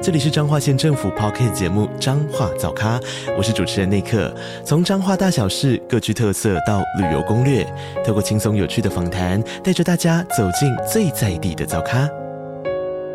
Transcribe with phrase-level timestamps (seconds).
[0.00, 3.00] 这里是彰化县政府 p o c k t 节目《彰化早咖》，
[3.36, 4.32] 我是主持人内克。
[4.64, 7.66] 从彰化大小事各具特色到旅游攻略，
[8.06, 12.08] 透过轻松有趣的访谈，带着大家走进最在地的早咖。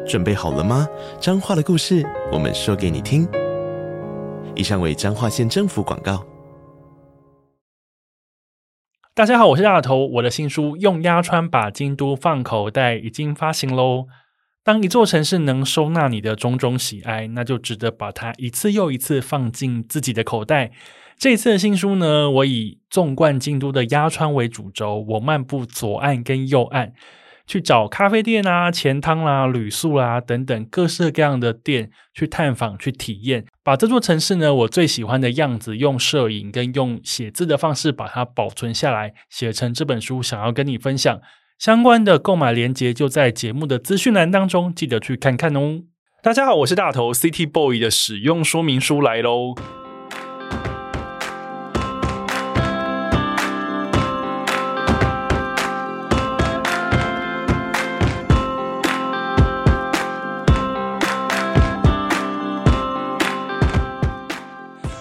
[0.06, 0.86] 准备好了吗？
[1.22, 3.26] 彰化的故事，我们说给你听。
[4.54, 6.22] 以上为彰化县政府广告。
[9.16, 14.08] 大家好，我是大头，我的新书《用压川把京都放口袋》已经发行喽。
[14.64, 20.72] 当一座城市能收纳你的种种喜爱，那就值得把它一次又一次放进自己的口袋。
[21.18, 26.94] 这次的新书呢，我以纵贯京都的鸭川为主轴，我漫步左岸跟右岸，
[27.46, 41.20] 去找咖啡店啊、钱汤啦、旅宿啦等等各式各样的店去探访、去体验，把这座城市呢我最喜欢的样子，用摄影跟用写字的方式把它保存下来，写成这本书，想要跟你分享。
[41.64, 45.84] 相关的购买链接就在节目的资讯栏当中，记得去看看哦。
[46.22, 49.56] 大家好，我是大头 City Boy 的使用说明书来喽。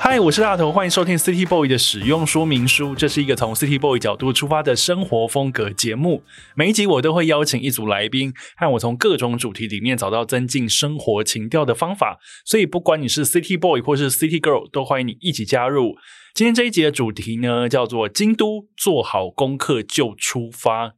[0.05, 2.93] 嗨，我是大头，欢迎收听 City Boy 的使用说明书。
[2.93, 6.25] 这是一个从 City Boy 角度出发的生活风格节目。
[6.57, 12.19] 每一集我都会邀请一组来宾，和我从各种主题里面找到增进生活情调的方法。
[12.45, 15.95] 所以，不管你是 City Boy 或是 City Girl，都欢迎你一起加入。
[16.35, 20.95] 今天这一集的主题呢，叫做京都，做好功课就出发。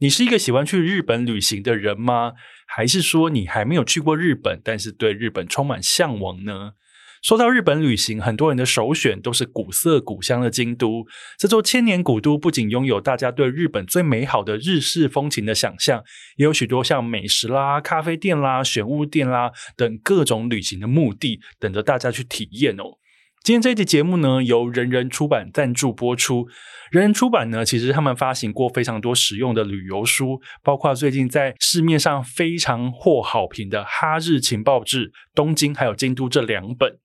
[0.00, 2.32] 你是一个喜欢去日本旅行的人吗？
[2.66, 6.72] 还是说你还没有去过日本，但是对日本充满向往呢？
[7.22, 11.06] 说到日本旅行，很多人的首选都是古色古香的京都。
[11.38, 16.02] 这座千年古都不仅拥有大家对日本最美好的日式风情的想象，
[16.36, 22.98] 也有许多像美食啦、咖啡店啦、玄物店啦等各种旅行的目的，等着大家去体验哦。
[23.44, 26.48] 今天这一集节目呢，由人人出版赞助播出。
[26.90, 37.01] 人人出版呢，其实他们发行过非常多实用的旅游书，包括最近在市面上非常获好评的《哈日情报志》东京还有京都这两本。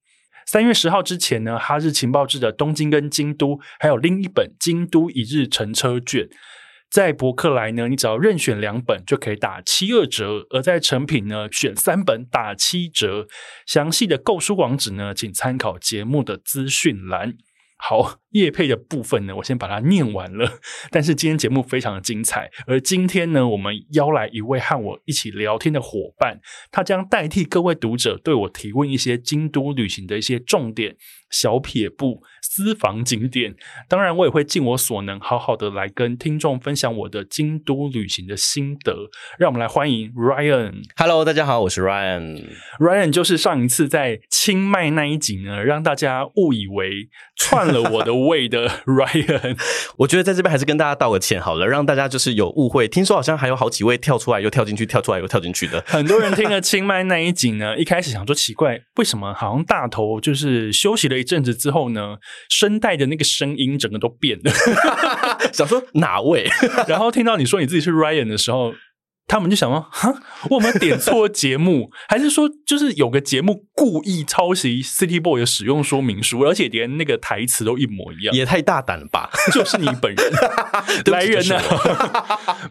[0.48, 6.26] 三月十号之前呢，哈日情报志的东京跟京都，还有另一本京都一日乘车券，
[6.90, 13.28] 在博客来呢，你只要任选两本就可以打七二折；而在成品呢，选三本打七折。
[13.66, 17.34] 详细的购书网址呢，请参考节目的资讯栏。
[17.76, 20.60] 好，叶配的部分呢，我先把它念完了。
[20.92, 26.40] 但是今天节目非常的精彩，而今天呢，我们邀来一位和我一起聊天的伙伴，
[26.72, 30.96] 他将代替各位读者对我提问一些京都旅行的一些重点
[31.30, 32.22] 小撇步。
[32.50, 33.56] 私房景点，
[33.90, 38.96] 当然我也会尽我所能，好好的来跟听众分享我的京都旅行的心得。
[39.38, 40.82] 让我们来欢迎 Ryan。
[40.96, 42.46] Hello，大家好，我是 Ryan。
[42.80, 49.58] Ryan 就是上一次在清迈那一集呢，让大家误以为串了我的 胃的 Ryan。
[49.98, 52.88] 我觉得在这边还是跟大家道个歉好了，让大家就是有误会。
[52.88, 55.84] 听说好像还有好几位跳出来又跳进去，跳出来又跳进去的。
[55.88, 62.18] 很多人听了清迈那一集呢，一开始想说奇怪，为什么好像大头就是休息了一阵子之后呢？
[62.50, 64.52] 声带的那个声音整个都变了，
[65.54, 66.48] 想说哪位？
[66.88, 68.74] 然后听到你说你自己是 Ryan 的时候。
[69.28, 70.14] 他们就想说：“哈，
[70.50, 78.34] 我们点错节目， 还是说就是有个节目故意抄袭 City Boy 的使用说明书，而且连那个台词都一模一样？
[78.34, 79.30] 也太大胆了吧！
[79.54, 80.32] 就是你本人
[81.12, 81.62] 来人呢？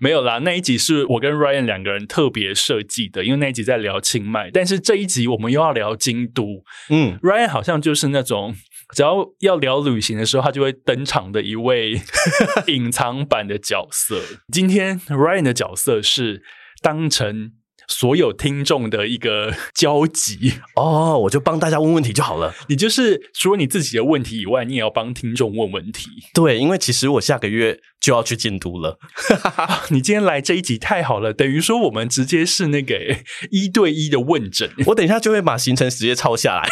[0.00, 6.64] 没有啦，那一集是我跟 Ryan 两个人特别设计的，因为那一集在聊清迈，但是这一集我们又要聊京都。
[6.88, 8.54] 嗯，Ryan 好像就是那种。”
[8.94, 12.00] 只要要聊旅行的时候，他就会登场的一位
[12.68, 14.20] 隐藏版的角色。
[14.52, 16.42] 今天 Ryan 的角色是
[16.82, 17.52] 当成
[17.88, 22.54] 所有听众的一个 交集哦，我就帮大家问问题就好了。
[22.68, 26.08] 你就是除了你自己的问题以外，你也要帮听众问问题。
[26.34, 27.80] 对，因为其实我下个月。
[27.98, 29.00] 就要去京都了，
[29.90, 32.94] 你今天来这一集太好了，等于说我们直接是那个
[33.50, 34.70] 一对一的问诊。
[34.86, 36.68] 我等一下就会把行程直接抄下来，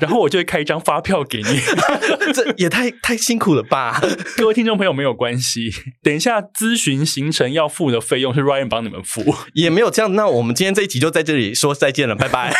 [0.00, 1.60] 然后我就会开一张发票给你。
[2.32, 4.00] 这也太太辛苦了吧？
[4.36, 5.72] 各位听众朋友没有关系，
[6.04, 10.14] 等一下咨询行程要付的费用是 Ryan 帮你们付，也没有这样。
[10.14, 12.50] 那我我们今天这一集就在这里说再见了，拜拜。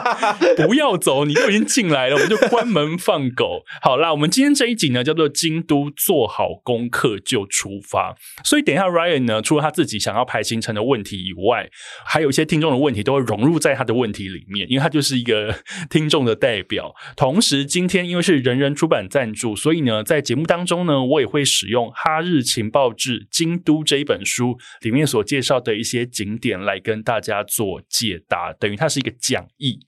[0.66, 3.62] 不要走，你都已经进来了，我们就关门放狗。
[3.82, 11.68] 好啦，我们今天这一集呢叫做“京都做好功课就出发”，所以等一下 Ryan 呢，除了他自己想要排行程的问题以外，
[12.06, 15.54] 还有一些听众的问题都会融入在他的问题里面，因为他就是一个
[15.90, 16.94] 听众的代表。
[17.18, 29.80] 同时，今天因为是人人出版赞助，所以呢，在节目当中呢，我也会使用《哈日情报志京都》这一本书里面所介绍的一些景点来跟大家做解答，等于它是一个讲义。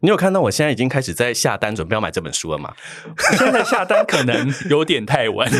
[0.00, 2.72] 你有看到我现在已经开始在下单，准备要买这本书了吗？
[3.36, 5.50] 现在下单可能有点太晚。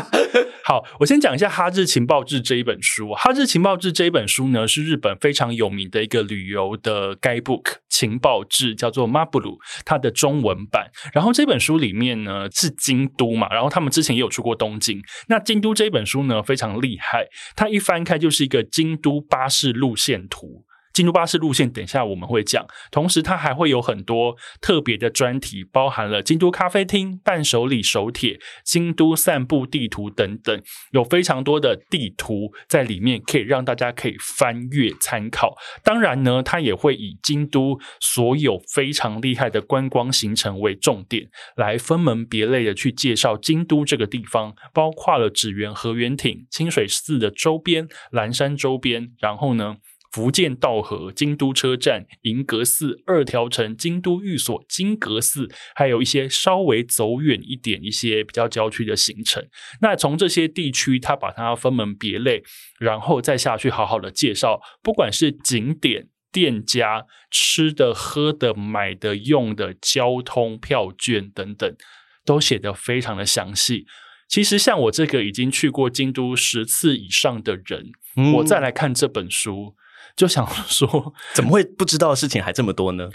[0.64, 3.08] 好，我先讲一下《哈日情报志》这一本书。
[3.14, 10.90] 《哈日情报志》这一本书呢，是日本非常有名的一个旅游的 guidebook 情报志，叫做《马布鲁》，它的中文版。
[11.12, 15.02] 然后这本书里面呢是京都嘛，然后他们之前也有出过东京。
[15.28, 20.64] 那京都这本书呢非常厉害，它一翻开就是一个京都巴士路线图。
[20.92, 22.66] 京都巴士路线，等一下我们会讲。
[22.90, 35.56] 同时，它还会有很多特别的专题，包含了京都咖啡厅、伴手礼手帖、京都散步地图等等，有非常多的地图在里面，可以让大家可以翻阅参考。
[35.84, 49.76] 当然呢，它也会以京都所有非常厉害的观光行程为重点，来分门别类的去介绍京都这个地方，包括了纸园河原町、清水寺的周边、蓝山周边，然后呢。
[50.10, 59.46] 福建道河、京都车站、银阁寺、二条城、京都寓所、金阁寺，还有一些稍微走远一点、一些比较郊区的行程。
[59.80, 62.42] 那从这些地区，他把它分门别类，
[62.80, 71.76] 然后再下去好好的介绍，不管是景点、店家、吃的、喝的、买的、用的、交通票券等等，
[72.24, 73.86] 都写得非常的详细。
[74.28, 77.92] 其实，像我这个已经去过京都十次以上的人，
[78.34, 79.76] 我再来看这本书。
[80.16, 83.08] 就想说， 怎么会不知道的事情还这么多呢？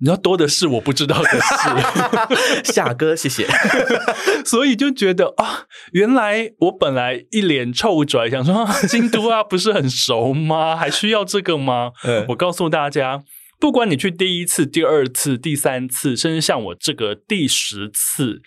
[0.00, 2.62] 你知道多的是我不知道的事。
[2.72, 3.48] 夏哥，谢谢。
[4.44, 10.76] 所以就觉得啊，原来我本来一脸臭拽，想说京都啊，不是很熟吗？
[10.76, 11.90] 还需要这个吗？
[12.28, 13.24] 我告诉大家，
[13.58, 18.40] 不管你去第一次、第二次、第三次，甚至像我这个第十次，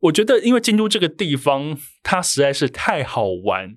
[0.00, 3.76] 我觉得因为京都这个地方，它实在是太好玩，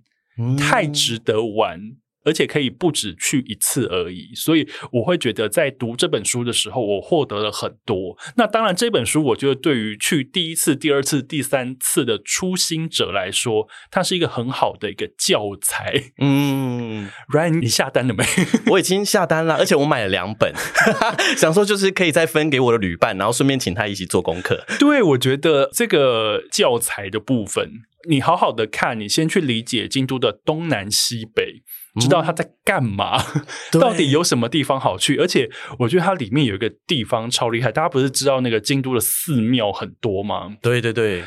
[0.57, 1.80] 太值得玩。
[2.27, 8.18] 而且可以不止去一次而已，所以我会觉得在读这本书的时候，我获得了很多。
[8.35, 16.12] 那当然，这本书我觉得对于去第一次、第二次、第三次的初心者来说，它是一个很好的一个教材。
[16.19, 18.25] 嗯， Ryan，你下单了没？
[18.71, 20.53] 我已经下单了，而且我买了两本，
[21.38, 24.65] 想说就是可以再分给我的旅伴，然后顺便请他一起做功课。
[24.77, 27.71] 对，我觉得这个教材的部分，
[28.09, 31.63] 你好好的看，你先去理解京都的东南西北。
[32.00, 33.18] 知道他在干嘛？
[33.80, 35.18] 到底有什么地方好去？
[35.18, 35.50] 而且
[35.80, 37.72] 我觉得它里面有一个地方超厉害。
[37.72, 40.56] 大家不是知道那个京都的寺庙很多吗？
[40.62, 41.24] 对对对，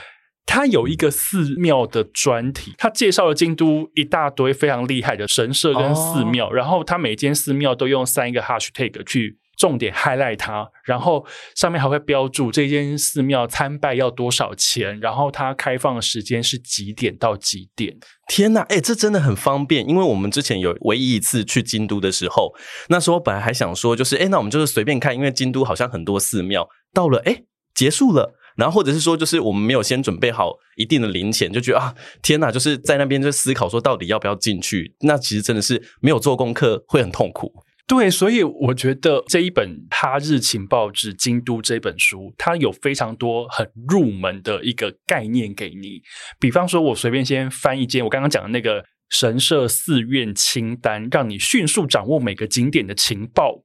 [0.46, 9.39] 它有一个寺庙的专题，它介绍了京都一大堆非常厉害的神社跟寺庙，然后它每间寺庙都用三个 hashtag 去。
[9.60, 17.94] 重点 highlight 它，然后上面还会标注这间寺庙参拜要多少钱，然后它开放的时间是几点到几点。
[18.26, 22.54] 天哪，哎，这真的很方便，因为我们之前有唯一一次去京都的时候，
[22.88, 27.42] 那时候本来还想说，就是哎，那我们就是随便看，因为京都好像很多寺庙，到了哎
[27.74, 37.52] 结束了，然后或者是说，就是我们没有先准备好一定的零钱，就觉得啊，天哪，就是在那边就思考说到底要不要进去，那其实真的是没有做功课会很痛苦。
[37.90, 46.00] 对，所以我觉得这一本《他日情报志京都》这本书，它有非常多很入门的一个概念给你。
[46.38, 53.64] 比方说，我随便先翻一间我刚刚讲的那个神社寺院清单，让你迅速掌握每个景点的情报。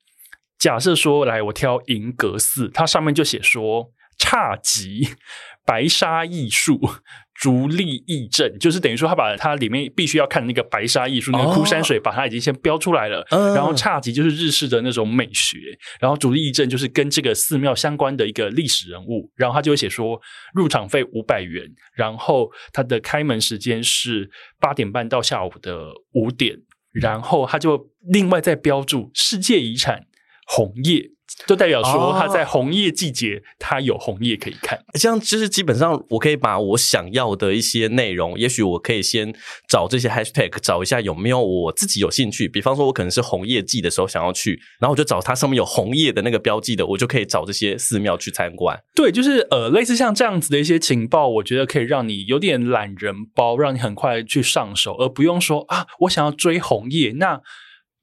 [0.58, 5.14] 假设说，来我挑银阁寺，它上面就写说侘寂
[5.64, 6.82] 白沙艺术。
[7.46, 13.24] 竹立义镇，就是等于说，他把它里面必须要看那个白沙艺术，那个枯山水，把它已经先标出来了。
[13.30, 15.60] 然后侘寂就是日式的那种美学，
[16.00, 19.32] 然后竹立义镇就是跟这个寺庙相关的一个历史人物。
[19.36, 20.20] 然后他就会写说，
[20.56, 21.64] 入场费五百元，
[21.96, 24.28] 然后它的开门时间是
[24.60, 26.58] 八点半到下午的五点，
[27.00, 30.08] 然后他就另外再标注世界遗产
[30.46, 31.12] 红叶。
[31.48, 34.80] 就代表说，它在红叶季节，它有红叶可以看。
[34.94, 39.36] 这样就是基本上，我可以把我想要的一些内容，也许我可以先
[39.68, 42.48] 找这些 hashtag，找一下有没有我自己有兴趣。
[42.48, 48.80] 比方说，我可能是红叶季的时候想要去，然后我就找它上面有红叶的那个标记的，我就可以找这些寺庙去参观。
[48.94, 57.42] 对，就是呃，类似像这样子的一些情报，我觉得可以让你有点懒人包，让你很快去上手，而不用说啊，我想要追红叶那。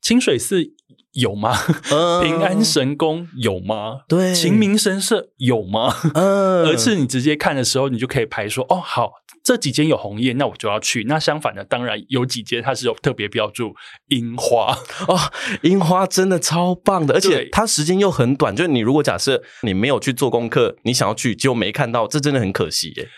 [0.03, 0.65] 清水寺
[1.13, 1.57] 有吗？
[1.91, 4.01] 嗯平安神宫有吗？
[4.09, 5.95] 对晴明神社有吗？
[6.15, 9.13] 嗯 而是你直接看的时候，你就可以排说，哦，好，
[9.45, 11.05] 这几间有红叶，那我就要去。
[11.05, 13.75] 那相反的，当然有几间它是有特别标注
[14.09, 15.19] 樱花，哦，
[15.63, 18.57] 樱花真的超棒的，而且它时间又很短。
[18.57, 23.09] 就是你如果假设你没有去做功课，你想要去结果没看到，这真的很可惜耶。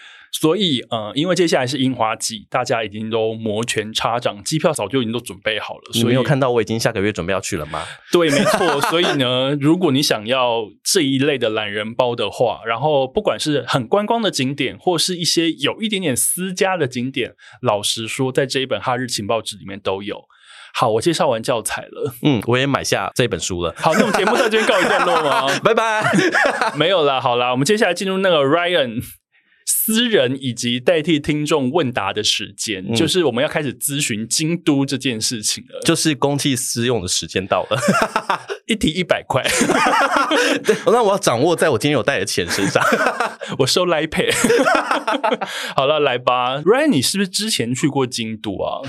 [0.41, 5.83] 所以呃，因为接下来是樱花季，大家已经都摩拳擦掌，机票早就已经都准备好了。
[5.93, 7.85] 你所以没有看到我已经下个月准备要去了吗？
[8.11, 8.81] 对，没错。
[8.91, 20.21] 所以呢，如果你想要这一类的懒人包的话，然后不管是很观光的景点，或是一些有一点点私家的景点，老实说，在这一本《哈日情报志》里面都有。
[20.75, 22.13] 好，我介绍完教材了。
[22.23, 23.73] 嗯，我也买下这本书了。
[23.77, 25.47] 好，那我们节目到这边告一段落吗？
[25.63, 26.03] 拜拜。
[26.77, 29.01] 没有啦，好啦，我们接下来进入那个 Ryan
[29.67, 35.81] 私人以及代替听众问答的时间，嗯就是我们要开始咨询京都这件事情了。
[35.85, 37.79] 就是公器私用的时间到了，
[38.67, 39.43] 一题一百块，
[40.65, 42.83] 对，那我要掌握在我今天有带的钱身上。
[43.59, 44.31] 我收 Line Pay。
[45.75, 48.81] 好了，来吧，Ryan，你是不是之前去过京都啊？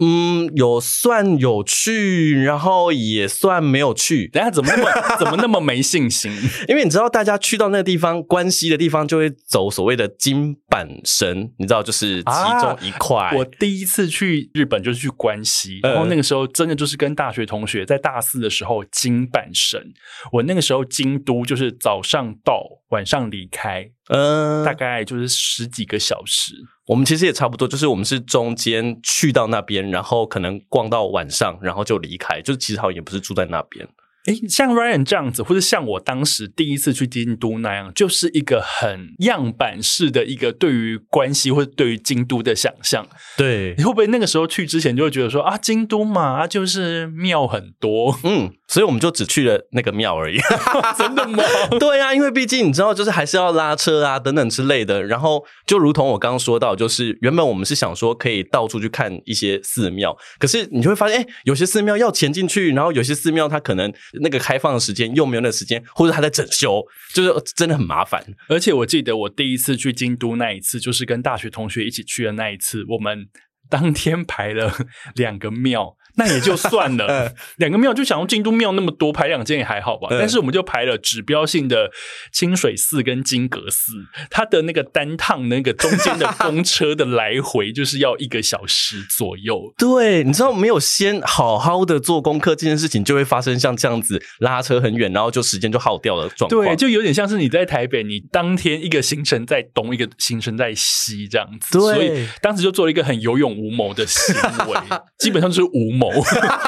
[0.00, 6.32] 嗯，有算有去，然后也算没有去，等一下怎么那么怎么那么没信心？
[6.68, 13.32] 因为你知道，大家去到那个地方，关西的地方就会走所谓的金板神，你知道，就是其中一块。
[13.36, 19.92] 我第一次去日本就是去关西，嗯然后那个时候真的就是跟大学同学在大四的时候金板神。
[20.32, 26.54] 我那个时候京都就是早上到晚上离开，嗯、大概就是十几个小时。
[26.88, 33.86] 我们其实也差不多，就是我们是中间去到那边，然后可能逛到晚上，然后就离开，就是其实好像也不是住在那边。
[34.26, 43.06] 诶，像 Ryan 这样子，或者像我当时第一次去京都那样，就是一个很样板式的一个对于关系或者对于京都的想象。
[43.38, 50.38] 对你，会不会那个时候去之前就会觉得说啊，京都嘛，啊就是庙很多，嗯，所以我们就只去了那个庙而已。
[50.96, 51.42] 真的吗？
[51.80, 55.02] 对啊，因为毕竟你知道，就是还是要拉车啊等等之类的。
[55.02, 66.84] 然后就如同我刚刚说到，就是原本我们是想说可以到处去看一些寺庙，可是你就会发现，哎，有些寺庙要钱进去，然后有些寺庙它可能那个开放的时间又没有那个时间，或者它在整修，
[67.14, 68.22] 就是真的很麻烦。
[68.48, 73.26] 而且我记得我第一次去京都那一次，就是跟大学同学一起去的那一次，我们
[73.70, 74.72] 当天排了
[75.14, 80.08] 两个庙，那也就算了， 两个庙就想要京都庙那么多，排两间也还好吧。
[80.10, 81.90] 嗯但是我们就排了指标性的
[82.32, 83.92] 清水寺跟金阁寺，
[84.30, 89.72] 它的那个单趟那个中间的 公车的来回就是要一个小时左右。
[89.78, 96.64] 对，你知道没有先好好的做功课，这件事情就会发生像这样子拉车很远，然后就时间就耗掉了状况。
[96.64, 101.78] 对，就有点像是你在台北，你当天一个行程在东，一个行程在西这样子。
[101.78, 104.34] 对所以当时就做了一个很有勇无谋的行
[104.66, 104.76] 为，
[105.20, 106.07] 基本上就是无谋。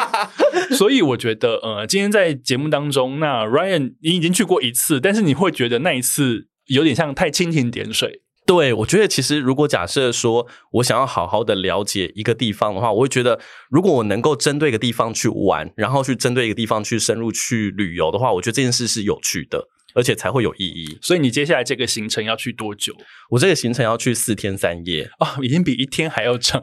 [0.77, 8.23] 所以我觉得，呃，今天在节目当中，那 Ryan 你已经去过一次，但是你会觉得那一次有点像太蜻蜓点水。
[8.47, 13.39] 对，我觉得其实如果假设说我想要好好的了解一个地方的话，我会觉得
[13.71, 20.99] 如果我能够针对一个地方去玩，然后去针对一个地方去深入去旅游的话，我觉得这件事是有趣的，而且才会有意义。
[21.01, 22.95] 所以你接下来这个行程要去多久
[23.31, 26.61] 我这个行程要去四天三夜，啊、已经比一天还要长。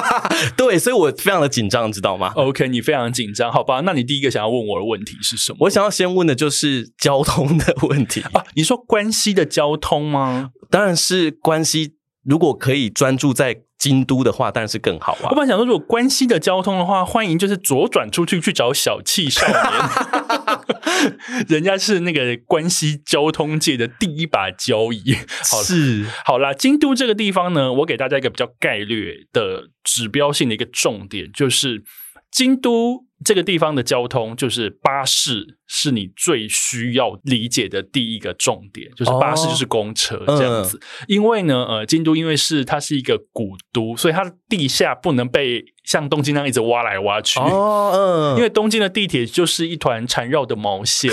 [0.56, 3.80] 对，所以我非常的紧张，知道吗？OK，你非常紧张，好吧？
[3.80, 5.58] 那你第一个想要问我的问题是什么？
[5.60, 10.50] 我想要先问的就是交通的问题， 啊，你说关西的交通吗？
[10.70, 15.34] 当然是关西，如果可以专注在京都的话，当然是更好啊我。
[15.34, 19.60] 本来想说，如果关西的交通的话，欢迎就是左转出去去找小气少年，
[21.48, 25.16] 人家是那个关西交通界的第一把交椅。
[25.50, 31.84] 好是，好啦，京都这个地方呢，我给大家一个比较概略的指标性的一个重点，就是
[32.30, 40.80] 京都这个地方的交通，就是巴士是你最需要理解的第一个重点，就是巴士哦就是公车这样子。
[41.08, 47.40] 因为呢，呃，京都因为是它是一个古都，所以它的地下不能被像东京那样一直挖来挖去。
[47.40, 51.10] 哦，嗯，因为东京的地铁就是一团缠绕的毛线，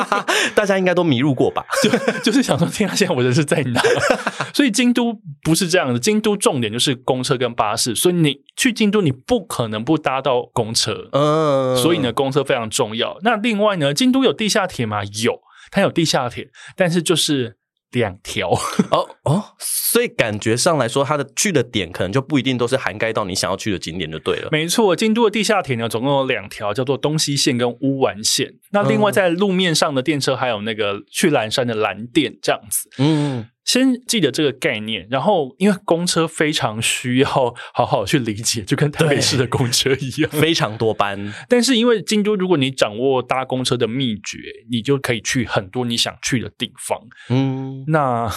[0.54, 1.64] 大家应该都迷路过吧？
[2.22, 3.80] 就是想说，天啊，现在我人是在哪？
[4.52, 11.45] 所以京都不是这样的，京都重点就是公车跟巴士，所以你去京都，你不可能不搭到公车，嗯，
[11.76, 13.18] 所以呢，公车非常重要。
[13.22, 15.02] 那另外呢，京都有地下铁吗？
[15.22, 17.56] 有，它有地下铁，但是就是
[17.92, 18.50] 两条。
[18.90, 24.48] 哦哦，所以感觉上来说，它的去的点可能就不一定都是涵盖到你想要去的景点就对了。
[24.52, 28.54] 没错，京都的地下铁呢，总共有两条，叫做东西线跟乌丸线。
[28.72, 32.88] 那另外在路面上的电车还有那个去岚山的蓝电这样子。
[32.98, 37.28] 嗯，先记得这个概念，然后因为公车非常需要
[37.74, 41.34] 好好去理解，就跟台北市的公车一样，非常多班。
[41.48, 44.38] 但是因为京都，如果你掌握搭公车的秘诀，
[44.70, 46.98] 你就可以去很多你想去的地方。
[47.28, 48.30] 嗯，那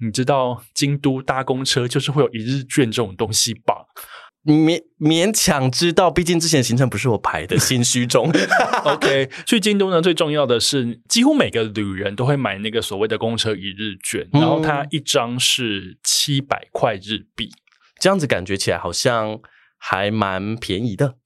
[0.00, 3.83] 你知道京都搭公车就是会有一日券这种东西吧？
[4.44, 8.30] 勉勉强知道，毕竟之前行程不是我排的，心虚中。
[8.84, 17.50] OK，去京都呢，最重要的是，几乎每个旅人都会买那个所谓的公车一日券，嗯然后它一张是七百块日币。
[17.98, 19.40] 这样子感觉起来好像
[19.86, 21.16] 还蛮便宜的。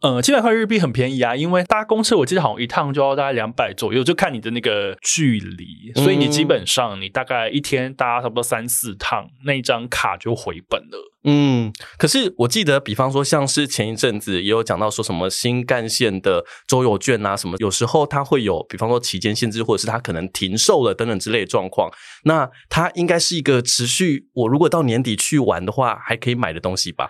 [0.00, 11.12] 呃，七百块日币很便宜啊，因为搭公车我记得好像一趟就要大概两百左右，就看你的那个距离，所以你基本上你大概一天搭差不多三四趟，那一张卡就回本了。
[11.24, 21.90] 嗯，可是我记得，比方说，像是前一阵子也有讲到说什么新干线的周游券啊，什么有时候它会有，比方说期间限制，或者是它可能停售了等等之类的状况。
[22.24, 27.08] 那它应该是一个持续，我如果到年底去玩的话，还可以买的东西吧？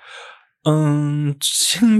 [0.69, 1.37] 嗯，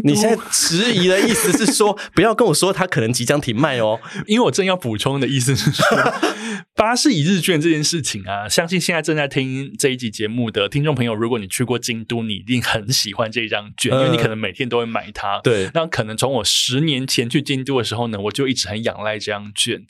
[0.03, 4.01] 你现在迟疑的意思是说，不要跟我说它可能即将停卖哦。
[4.27, 5.85] 因为我正要补充的意思是说，
[6.75, 15.41] 巴士一日券这件事情啊，相信现在正在听这一集节目的听众朋友，如果你去过京都，你一定很喜欢这一张券，因为你可能每天都会买它。
[15.45, 19.83] 对，那可能从我十年前去京都的时候呢，我就一直很仰赖这张券。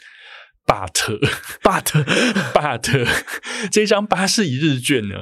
[0.66, 0.90] but
[1.62, 2.04] but
[2.52, 3.08] but
[3.70, 5.14] 这张巴士一日券呢，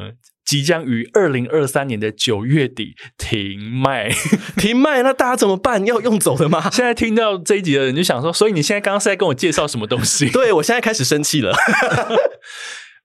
[0.44, 4.10] 即将于二零二三年的九月底停卖。
[4.56, 5.84] 停卖，那大家怎么办？
[5.86, 6.68] 要用走的吗？
[6.72, 10.28] 现在听到这一集的人就想说，所以你现在刚刚是在跟我介绍什么东西？
[10.32, 11.56] 对我现在开始生气了。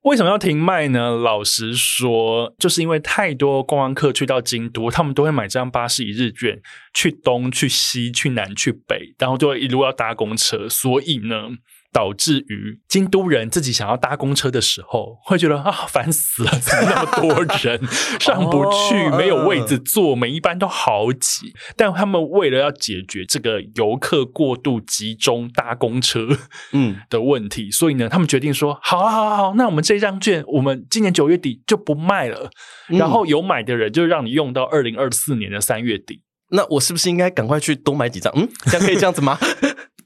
[0.04, 1.12] 为什么要停卖呢？
[1.12, 6.60] 老实说，就是因为太多观光客去到京都，他们都会买这张巴士一日券，
[6.94, 11.50] 去东、去西、去南、去北，然后就会一路要搭公车，所以呢。
[11.92, 17.80] 导致于京都人自己想要搭公车的时候，会觉得啊烦死了， 怎么那么多人
[18.20, 21.54] 上不去，哦没有位置坐，每一班都好挤。
[21.76, 26.28] 但他们为了要解决这个游客过度集中搭公车，
[26.74, 32.52] 嗯， 的问题，所以呢，他们决定说，好啊，好啊，好，那我们这张券，我们今年九月底就不卖了，
[32.90, 36.24] 嗯然后有买的人就让你用到二零二四年的三月底。
[36.52, 38.34] 那我是不是应该赶快去多买几张？
[38.36, 39.38] 嗯，这样可以这样子吗？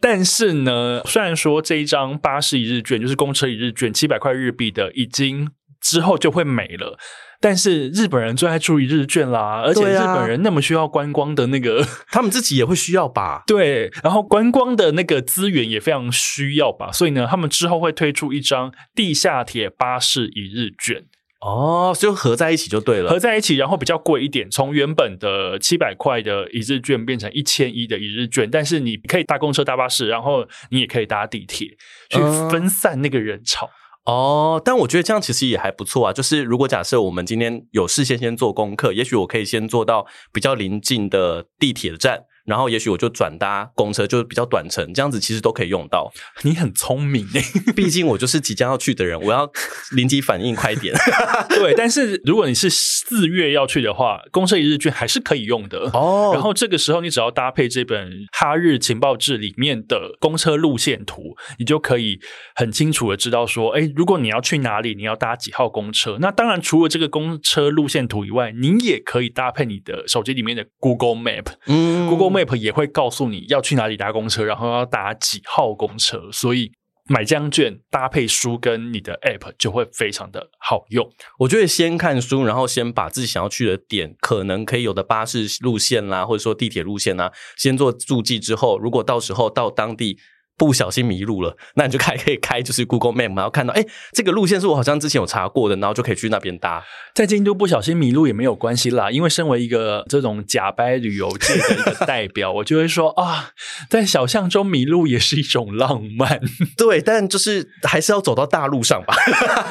[0.04, 5.50] 但是呢，虽然说这一张巴士一日券就是公车一日券七百块日币的，已经
[5.80, 7.00] 之后就会没了。
[7.40, 13.44] 但是日本人最爱注意日券啦，而且日本人那么需要观光的那个 他们自己也会需要吧？
[13.48, 21.06] 对，然后观光的那个资源也非常需要吧，所以呢，他们之后会推出一张地下铁巴士一日券。
[21.44, 23.10] 哦，就合在一起就对了。
[23.10, 31.68] 合在一起，然后比较贵一点，从原本的七百块的一日券变成一千一的一日券，但是你可以搭公车、搭巴士，然后你也可以搭地铁，
[32.10, 33.70] 去嗯分散那个人潮。
[34.06, 36.14] 哦，但我觉得这样其实也还不错啊。
[36.14, 46.12] 就是如果假设我们今天有事先先做功课，也许我可以先做到比较临近的地铁站，然后也许我就转搭公车，就是比较短程，这样子其实都可以用到。
[46.44, 47.42] 你很聪明诶，
[47.76, 49.50] 毕竟我就是即将要去的人，我要
[49.92, 50.94] 临机反应快一点。
[51.50, 51.74] 对。
[51.76, 55.90] 但是如果你是四月要去的话，公车一日券还是可以用的。
[55.94, 62.20] 哦然后这个时候，你只要搭配这本《哈日情报志》里面的公车路线图，你就可以
[62.56, 66.18] 很清楚的知道说，哎，如果你要去哪里，你要搭几号公车。
[66.20, 71.46] 那当然，除了这个公车路线图以外，你也可以搭配你的手机里面的 Google Map。
[71.68, 76.30] 嗯 Google Map 也会告诉你要去哪里搭公车，然后要搭几号公车。
[76.32, 76.72] 所以
[77.08, 81.10] 买这张券搭配书跟你的 App 就会非常的好用。
[81.40, 90.18] 我觉得先看书，然后先把自己想要去的点，可能可以有的巴士路线啦，或者说地铁路线啦，先做注记之后，如果到时候到当地。
[90.58, 96.84] 不小心迷路了，那你就开可以开就是 Google Map，然后看到哎，这个路线是我好像之前有查过的，然后就可以去那边搭。
[97.14, 103.52] 在京都不小心迷路也没有关系啦，因为身为一个这种假掰旅游界的一个代表， 我就会说啊，
[103.90, 106.40] 在小巷中迷路也是一种浪漫。
[106.78, 109.16] 对，但就是还是要走到大路上吧。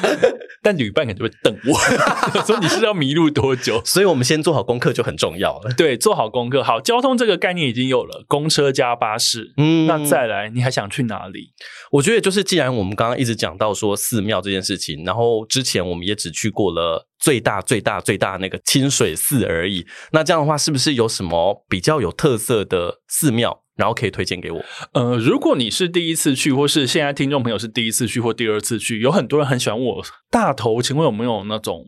[0.65, 1.75] 但旅伴可能就会瞪我，
[2.47, 3.83] 说你是要迷路多久？
[3.85, 5.73] 所以我们先做好功课就很重要了。
[5.77, 6.63] 对，做好功课。
[6.63, 9.53] 好，交通这个概念已经有了，公车加巴士。
[9.57, 11.53] 嗯那再来，你还想去哪里？
[11.91, 19.87] 我觉得就是，既然我们刚刚一直讲到说寺庙这件事情，然后之前我们也只去过了最大、最大、最大那个清水寺而已。
[20.13, 24.65] 那这样的话，是不是有什么比较有特色的寺庙，然后可以推荐给我？
[24.95, 31.85] 呃，如果你是第一次去，或是现在听众朋友是第一次去或第二次去，有很多人很喜欢我大头，请问有没有那种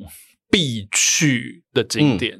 [0.50, 2.38] 必去的景点？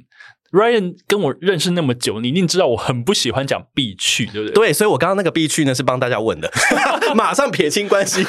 [0.54, 4.54] Ryan 跟我认识那么久，你一定知道我很不喜欢讲必去，对不对？
[4.54, 6.48] 对，所以我刚刚那个必去呢是帮大家问的，
[7.16, 8.24] 马上撇清关系。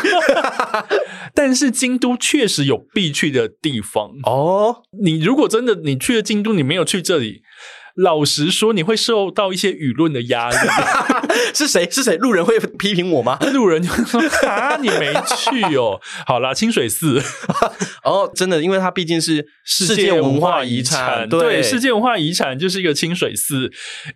[1.36, 4.10] 但是京都确实有必去的地方。
[4.24, 7.44] 哦，你如果真的你去了京都，你没有去这里，
[7.96, 10.58] 老实说，你会受到一些舆论的压力。
[11.54, 11.90] 是谁？
[11.90, 12.18] 是谁？
[12.18, 13.38] 路人会批评我吗？
[13.54, 16.00] 路人就说：“啊，你没去哦。
[16.28, 17.22] ”好啦，清水寺
[18.04, 23.72] 哦，真的，因为它毕竟是世界文化遗产，对世界文化遗产就是一个清水寺，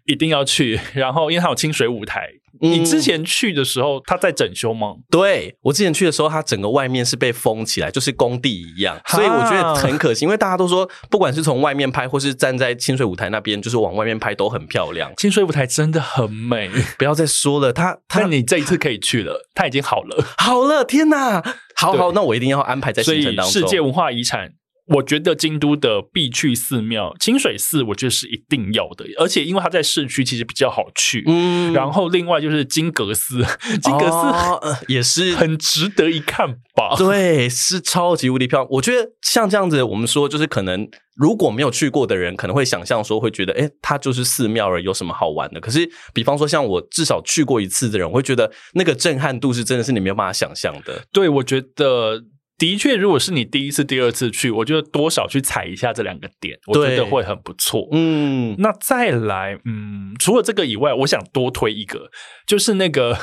[0.06, 0.80] 一定要去。
[0.94, 2.28] 然后，因为它有清水舞台。
[2.62, 4.96] 你之前去的时候，他在整修吗？
[5.10, 10.26] 对我之前去的时候，它整个外面是被封起来，就是工地一样，所以我觉得很可惜。
[10.26, 15.12] 因为大家都说，不管是从外面拍，或是站在清水舞台那边，就是往外面拍都很漂亮。
[15.18, 17.72] 清水舞台真的很美，不要再说了。
[17.72, 20.84] 它， 它你这一次可以去了，它已经好了，好了！
[20.84, 21.42] 天哪，
[21.76, 23.54] 好好，那我一定要安排在行程当中。
[23.54, 24.52] 世界文化遗产。
[24.90, 31.24] 我觉得京都的必去寺庙清水寺，我觉得是一定要的，而且因为它在市区，其实比较好去。
[31.28, 33.46] 嗯，然后另外就是金阁寺，
[33.82, 36.96] 金阁寺也是很值得一看吧？
[36.98, 38.68] 对，是超级无敌漂亮。
[38.72, 45.60] 我觉得像这样子，我们说就是可能如果没有去过的人，可能会想象说会觉得，哎，它就是寺庙而有什么好玩的？
[45.60, 51.04] 可是，比方说像我至少去过一次的人，我会觉得那个震撼度是真的是你没有办法想象的。
[51.12, 52.24] 对，我觉得。
[52.60, 57.88] 的确，如果是你第一次、第二次去，我觉得多少去踩一下这两个点，我觉得会很不错。
[57.94, 62.12] 嗯，那再来，嗯，除了这个以外，我想多推一个，
[62.46, 63.18] 就是那个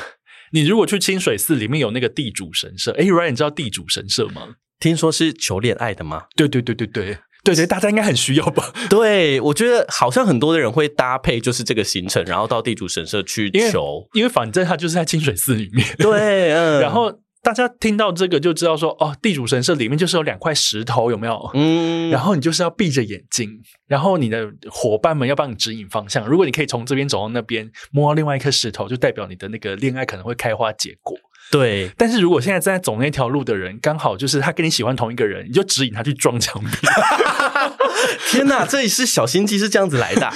[0.51, 4.55] 你如果去清水寺里面有那个地主神社，哎，Ryan，你知道地主神社吗？
[4.79, 6.23] 听说是求恋爱的吗？
[6.35, 8.73] 对对对对对对对，大家应该很需要吧？
[8.89, 15.87] 对，我觉得好像很多的人会搭配，就是这个行程，然后到地主神社去求，因为反正他就是在清水寺里面。
[15.99, 17.19] 对， 嗯，然后。
[17.47, 21.49] 大家听到这个就知道说哦，地主神社里面就是有两块石头，有没有？
[21.53, 23.49] 嗯，然后你就是要闭着眼睛，
[23.87, 26.27] 然后你的伙伴们要帮你指引方向。
[26.27, 31.17] 如果你可以从这边走到那边，摸到另外一颗石头，就代表你的那个恋爱可能会开花结果。
[31.49, 36.69] 对，但是如果现在正在走那条路的人，刚好就是他跟你喜欢同一个人，你就指引他去撞墙壁。
[38.29, 40.31] 天哪，这里是小心机是这样子来的。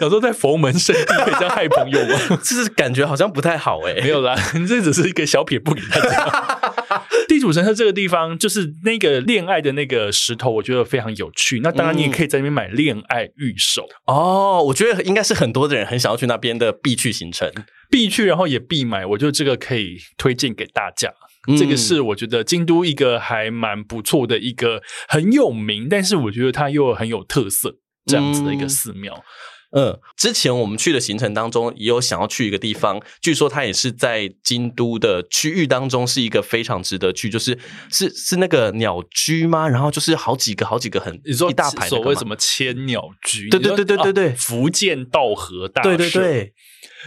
[0.00, 2.18] 有时候在佛门圣地可以这样害朋友吗？
[2.42, 3.94] 就是感觉好像不太好哎。
[3.94, 4.34] 没有啦，
[4.68, 6.58] 这只是一个小撇步给大家。
[7.28, 11.60] 地主神社这个地方，就是那个恋爱的那个石头，我觉得非常有趣。
[11.60, 14.62] 那当然，你也可以在那边买恋爱玉手哦。
[14.66, 17.50] 我觉得应该是很多的人很想要去那边的必去行程。
[17.90, 21.12] 必去，然后也必买，我觉得这个可以推荐给大家。
[21.56, 29.24] 这个是我觉得京都一个还蛮不错的一个很有名，但是我觉得它又很有特色这样子的一个寺庙。
[29.70, 37.58] 嗯，之前我们去的行程当中也有想要去一个地方，据说它也是在京都的区域当中是一个非常值得去，就是
[37.90, 39.68] 是是那个鸟居吗？
[39.68, 43.50] 然后就是好几个好几个很你说一大排所谓什么千鸟居？
[43.50, 46.54] 对对对对对对，福建道和大社对对对。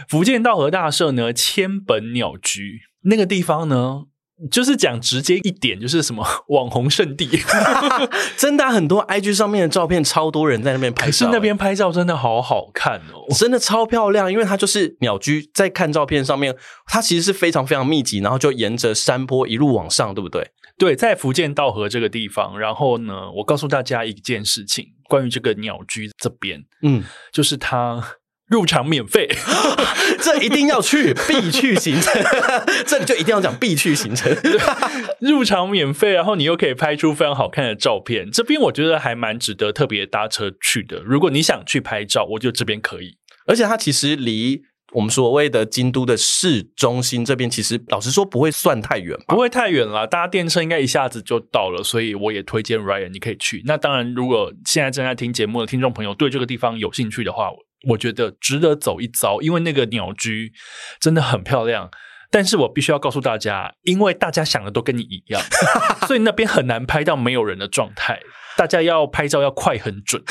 [0.08, 4.04] 福建道和大社呢，千本鸟居那个地方呢，
[4.50, 7.28] 就是讲直接一点，就是什么 网红圣地，
[8.36, 11.06] 真的很多 IG 上面的照片，超多人在那边拍照。
[11.06, 20.50] 可是那边拍照真的好好看哦，真的超漂亮，因为它就是鸟居，在看照片上面，它其实是非常非常密集，然后就沿着山坡一路往上，对不对？
[20.78, 28.02] 对，在福建道河这个地方，然后呢，我告诉大家一件事情，关于这个鸟居这边，嗯，就是它。
[28.52, 29.26] 入场免费，
[30.20, 32.12] 这一定要去，必去行程。
[32.86, 34.30] 这里就一定要讲必去行程。
[35.20, 38.30] 入场免费，然后你又可以拍出非常好看的照片。
[38.30, 41.02] 这边我觉得还蛮值得特别搭车去的。
[41.02, 43.16] 如果你想去拍照，我觉得这边可以。
[43.46, 44.60] 而且它其实离
[44.92, 50.06] 我们所谓的京都的市中心这边，其实老实说不会算太远，不会太远了。
[50.06, 53.62] 搭电车应该一下子就到了，所以我也推荐 Ryan 你可以去。
[53.64, 57.48] 那当然，如果现在正在听节目的听众朋友对这个地方有兴趣的话，
[57.88, 60.52] 我觉得值得走一遭，因为那个鸟居
[61.00, 61.90] 真的很漂亮。
[62.30, 65.42] 但是我必须要告诉大家，因为大家想的都跟你一样，
[66.08, 68.20] 所以那边很难拍到没有人的状态。
[68.56, 70.22] 大家要拍照要快很准，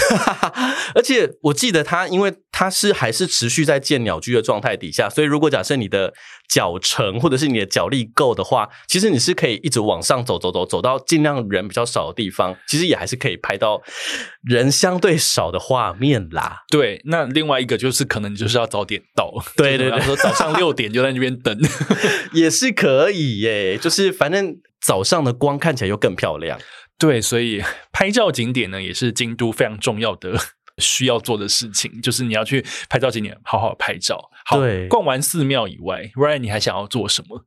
[0.96, 6.14] 而且我记得它，因为它是还是持续在建鸟居的状态底下，所以如果假设你的
[6.48, 13.82] 脚程或者是你的脚力够的话，其实你是可以一直往上走走走，走到尽量人比较少的地方，其实也还是可以拍到
[14.44, 16.58] 人相对少的画面啦。
[16.70, 21.58] 对，那另外一个就是可能你就是要早点到，对对对，说早上六点就在那边等
[22.34, 26.60] 也是可以耶，就是反正早上的光看起来又更漂亮。
[27.02, 27.62] 对，所以
[27.92, 30.38] 拍照景点呢，也是京都非常重要的
[30.78, 34.30] 需要做的事情，就是你要去拍照景点，好好拍照。
[34.46, 37.46] 好，逛完寺庙以外，Ryan，你还想要做什么？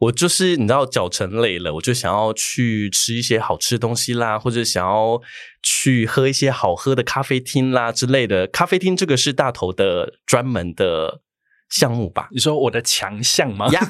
[0.00, 5.20] 我就是你知道脚程累了，我就想要去吃一些好吃的东西啦，或者想要
[5.60, 8.46] 去喝一些好喝的咖啡厅啦之类的。
[8.46, 11.22] 咖啡厅这个是大头的专门的
[11.70, 12.28] 项目吧？
[12.30, 13.68] 你说我的强项吗？
[13.68, 13.80] 呀，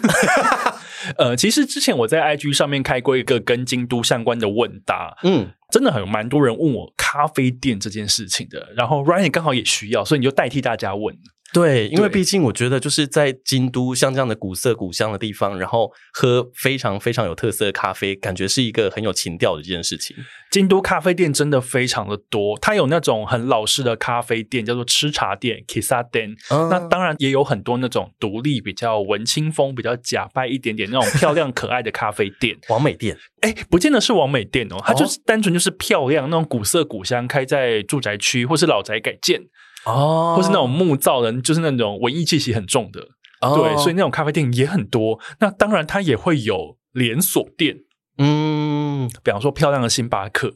[1.16, 11.16] 呃，其实之前我在 IG 上面开过一个跟京都相关的问答，嗯，真的很蛮多人问我咖啡店这件事情的，然后 Ryan 刚好也需要，所以你就代替大家问。
[11.58, 20.16] 对，因为对毕竟我觉得就是在京都像这样的古色古香的地方，然后喝非常非常有特色的咖啡，感觉是一个很有情调的一件事情。
[20.50, 26.34] 京都咖啡店真的非常的多，它有那种很老式的咖啡店，叫做吃茶店 （Kissa 店）。
[26.50, 32.56] 嗯那当然也有很多那种独立、比较文青风、比较假掰一点点那种漂亮可爱的咖啡店。
[32.68, 39.40] 王美店哎，不见得是王美店哦，它就是单纯就是漂亮那种古色古香，开在住宅区或是老宅改建，
[39.84, 43.00] 哦或是那种木造的，就是那种文艺气息很重的。
[43.40, 45.20] 对，所以那种咖啡店也很多。
[45.38, 47.76] 那当然，它也会有连锁店，
[48.18, 50.52] 嗯，比方说漂亮的星巴克、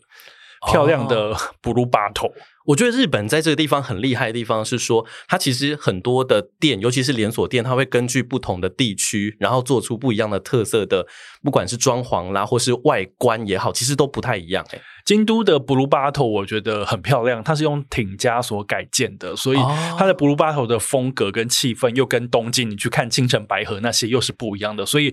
[0.70, 1.32] 漂亮的
[1.62, 2.32] Blue Bottle。
[2.66, 11.06] 我觉得日本在这个地方很厉害的地方是说，它其实很多的店，尤其是连锁店，它会根据不同的地区，然后做出不一样的特色的，
[11.42, 14.80] 不管是装潢啦，或是外观也好，其实都不太一样、欸。
[15.04, 24.86] 京都的 Blue Bottle 我觉得很漂亮，它是用挺家所改建的，所以哦它的 Blue Bottle 的风格跟气氛又跟东京你去看青城白河那些又是不一样的。
[24.86, 25.12] 所以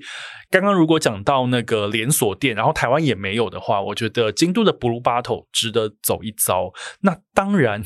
[0.52, 6.72] 刚刚如果讲到那个连锁店，然后台湾也没有的话，我觉得京都的 Blue Bottle 值得走一遭。
[7.02, 7.82] 那当然。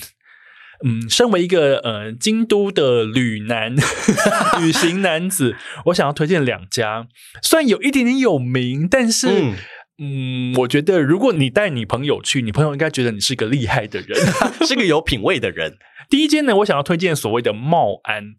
[0.86, 3.74] 嗯，身为一个呃京都的旅男、
[4.60, 7.08] 旅行男子， 我想要推荐两家，
[7.42, 9.56] 虽然有一点点有名，但是嗯
[10.00, 14.20] 嗯，我觉得如果你带你朋友去，你朋友应该觉得你是一个厉害的人。
[14.68, 15.78] 是个有品味的人。
[16.10, 18.34] 第一间呢，我想要推荐所谓的茂安，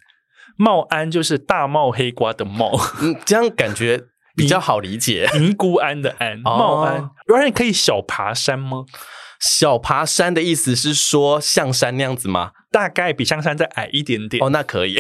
[0.59, 4.03] 茂安就是大茂黑瓜的茂，嗯，这样感觉
[4.37, 5.31] 比较好理解。
[5.39, 7.09] 尼姑庵的庵，哦茂安。
[7.27, 8.85] 当然可以小爬山吗？
[9.45, 12.53] 小爬山的意思是说象山那样子吗？
[12.73, 14.43] 大概比象山再矮一点点。
[14.43, 14.99] 哦，那可以。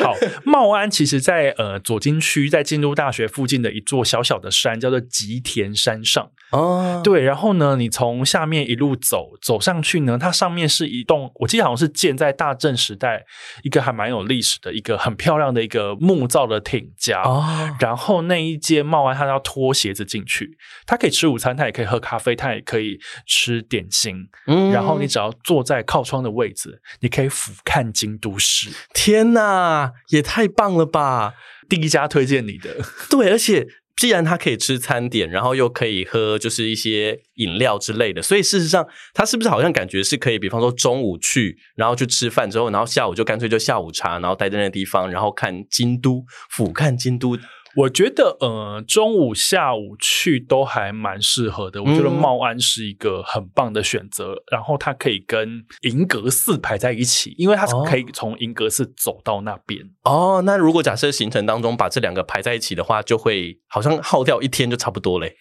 [0.00, 6.30] 好，茂安其实在呃左京区，在京都大学附近的一座小小的山，叫做吉田山上。
[6.50, 13.24] 哦，对，然后呢，你从下面一路走走上去呢，它上面是一栋，我记得好像是建在大正时代
[13.62, 17.20] 一个还蛮有历史的一个很漂亮的一个木造的挺家。
[17.22, 20.56] 哦，然后那一间茂安，他要脱鞋子进去，
[20.86, 24.28] 他可以吃午餐，他也可以喝咖啡，他也可以吃点心。
[24.46, 28.70] 嗯然后你只要坐在靠窗的位置，你可以俯瞰京都市。
[28.94, 31.34] 天哪，也太棒了吧！
[31.68, 32.76] 第一家推荐你的，
[33.10, 33.66] 对，而且
[33.98, 47.36] 既然他可以吃餐点，然后又可以喝就是一些饮料之类的，所以事实上他是不是好像感觉是可以，比方说中午去，然后去吃饭之后，然后下午就干脆就下午茶，然后待在那地方，然后看京都，俯瞰京都。
[47.78, 51.80] 我觉得呃，中午、下午去都还蛮适合的。
[51.80, 59.80] 我觉得嗯茂安是一个很棒的选择，然后它可以跟银阁寺排在一起，因为它可以从银阁寺走到那边。
[60.02, 65.36] 哦，那如果假设行程当中把这两个排在一起的话，就会好像耗掉一天就差不多嘞。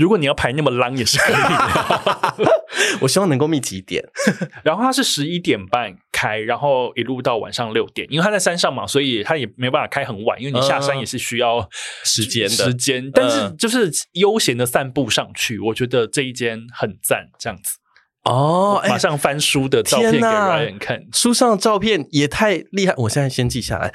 [0.00, 2.60] 如果你要排那么 long 也是可以的。
[3.00, 4.02] 我希望能够密集一点。
[4.64, 11.68] 然后它是十一点半开，然后一路到晚上六点，因为它在山上嘛，所以它也没办法开很晚，因为你下山也是需要
[12.04, 13.10] 时间的时间。
[13.12, 17.78] 但是嗯就是悠闲的散步上去，我觉得这一间很赞，这样子。
[18.24, 21.06] 哦，马上翻书的照片给 Ryan 看。
[21.12, 23.92] 书上的照片也太厉害，我现在先记下来。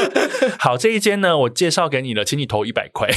[0.58, 3.08] 好，这一间呢，我介绍给你了，请你投一百块。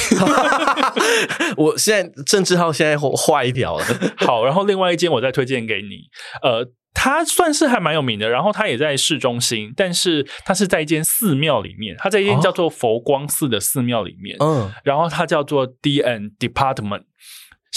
[1.58, 3.86] 我现在郑志浩现在坏掉了。
[4.26, 6.10] 好，然后另外一间我再推荐给你，
[6.42, 6.72] 呃。
[6.96, 17.02] 它算是还蛮有名的，然后它也在市中心，但是它是在一间寺庙里面，它在一间哦叫做佛光寺的寺庙里面，嗯，然后它叫做 D N Department。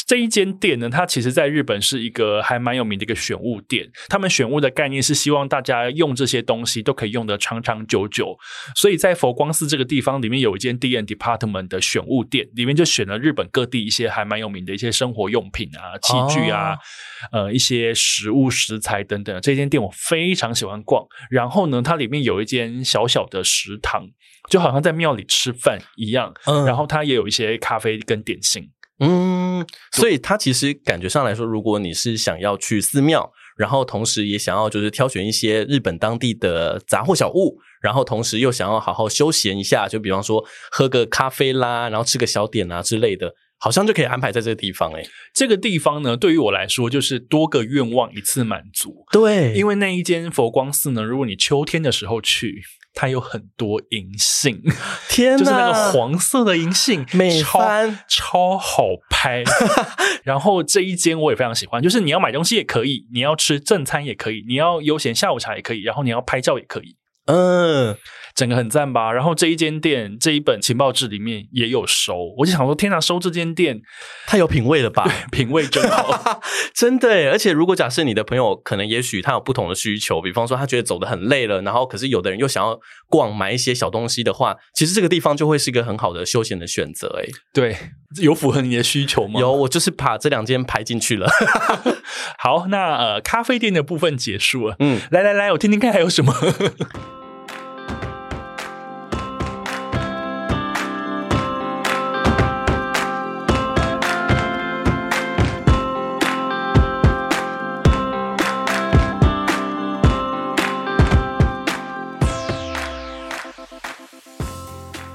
[0.07, 3.91] 这一间店呢，它其实在日本是一个还蛮有名的一个选物店。
[4.09, 8.39] 他们选物的概念是希望大家用这些东西都可以用得长长久久。
[8.77, 16.77] 所以在佛光寺这个地方里面有一间 D N Department 的选物店，里面就选了日本各地一些还蛮有名的一些生活用品啊、器具啊、
[17.33, 19.41] 呃一些食物食材等等。
[19.41, 21.05] 这间店我非常喜欢逛。
[21.31, 24.07] 然后呢，它里面有一间小小的食堂，
[24.49, 26.33] 就好像在庙里吃饭一样。
[26.45, 28.71] 嗯然后它也有一些咖啡跟点心。
[28.99, 45.03] 嗯，所以它其实感觉上来说，如果你是想要去寺庙，然后同时也想要就是挑选一些日本当地的杂货小物，然后同时又想要好好休闲一下，就比方说喝个咖啡啦，然后吃个小点啊之类的，好像就可以安排在这个地方哎、
[45.35, 49.05] 这个地方呢，对于我来说就是多个愿望一次满足。
[49.13, 52.63] 对因为那一间佛光寺呢，如果你秋天的时候去，
[52.97, 54.61] 它有很多银杏，
[55.09, 57.61] 天 就是那哪个黄色的银杏，美超
[58.09, 59.45] 超好拍。
[60.25, 66.97] 然后这一间我也非常喜欢，就是你要买东西也可以，你要吃正餐也可以，你要悠闲下午茶也可以，然后你要拍照也可以。
[67.27, 67.97] 嗯，
[68.37, 69.11] 整个很赞吧？
[69.11, 73.81] 然后这一间店这一本情报志里面也有收，我就想说，天哪，收这间店
[74.27, 75.11] 太有品味了吧？
[75.33, 76.43] 品味真好。
[76.75, 87.19] 真的耶，而且如果假设你的朋友可能也许他有不同的需求，比方说他觉得走得很累了，然后可是有的人又想要逛买一些小东西的话，其实这个地方就会是一个很好的休闲的选择。
[87.19, 87.75] 哎，对，
[88.21, 89.41] 有符合你的需求吗？
[89.41, 91.27] 有，我就是把这两间排进去了。
[92.39, 94.77] 好，那呃，咖啡店的部分结束了。
[94.81, 96.35] 嗯，来来来，我听听看还有什么。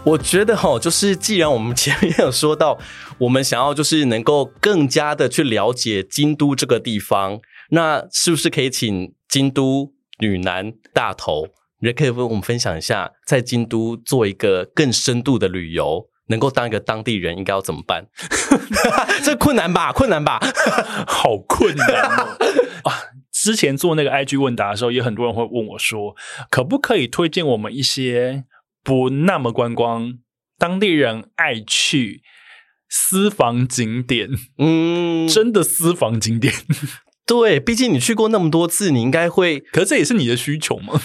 [0.03, 2.77] 我觉得哈，就是既然我们前面有说到，
[3.19, 11.49] 我们想要就是能够更加的去了解京都这个地方，那是不是可以请京都女男大头，
[11.81, 18.07] 也可以跟我们分享一下，在京都做一个更深度的旅游，能够当一个当地人应该要怎么办？
[19.23, 19.93] 这困难吧？
[19.93, 20.39] 困难吧？
[21.05, 22.37] 好困难哦！
[22.85, 22.93] 啊，
[23.31, 26.15] 之前做那个 IG 问答的时候，也很多人会问我说，
[26.49, 28.45] 可不可以推荐我们一些
[28.83, 30.13] 不那么观光、
[30.57, 32.21] 当地人爱去
[32.89, 34.29] 私房景点？
[34.57, 36.53] 嗯，真的私房景点？
[37.25, 40.99] 对，毕竟你去过那么多次，你应该会可是这也是你的需求吗？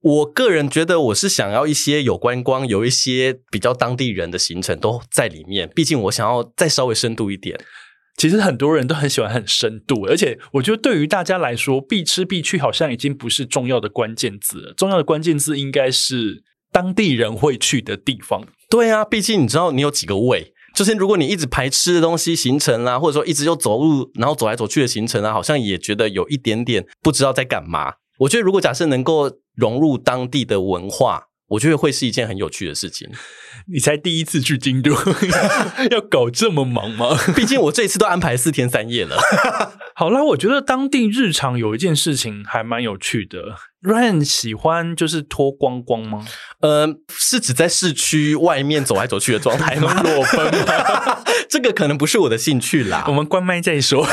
[0.00, 5.68] 我个人觉得，我是想要一些有观光、有一些比较当地人的行程都在里面。
[5.74, 7.58] 毕竟我想要再稍微深度一点。
[8.16, 14.74] 其实很多人都很喜欢很深度，而且我觉得对于大家来说，必吃必去好像已经不是重要的关键字了。
[14.76, 18.42] 重要的关键字应该是当地人会去的地方。
[18.68, 27.94] 对啊，毕竟你知道你有几个胃，就是如果你一直排吃的东西行程啊、或者说一直又走路，然后走来走去的行程啊，好像也觉得有一点点不知道在干嘛。
[28.18, 33.08] 我觉得如果假设能够融入当地的文化，我觉得会是一件很有趣的事情。
[33.72, 34.92] 你才第一次去京都，
[35.90, 37.16] 要搞这么忙吗？
[37.34, 39.16] 毕竟我这一次都安排四天三夜了。
[39.96, 43.56] 好啦，我觉得当地日常有一件事情还蛮有趣的。
[43.82, 46.24] Ryan 喜欢就是脱光光吗？
[46.60, 49.92] 呃，是指在市区外面走来走去的状态吗？
[50.02, 51.22] 裸奔吗？
[51.50, 53.12] 这个可能不是我的兴趣啦我。
[53.12, 54.06] 们关麦再说。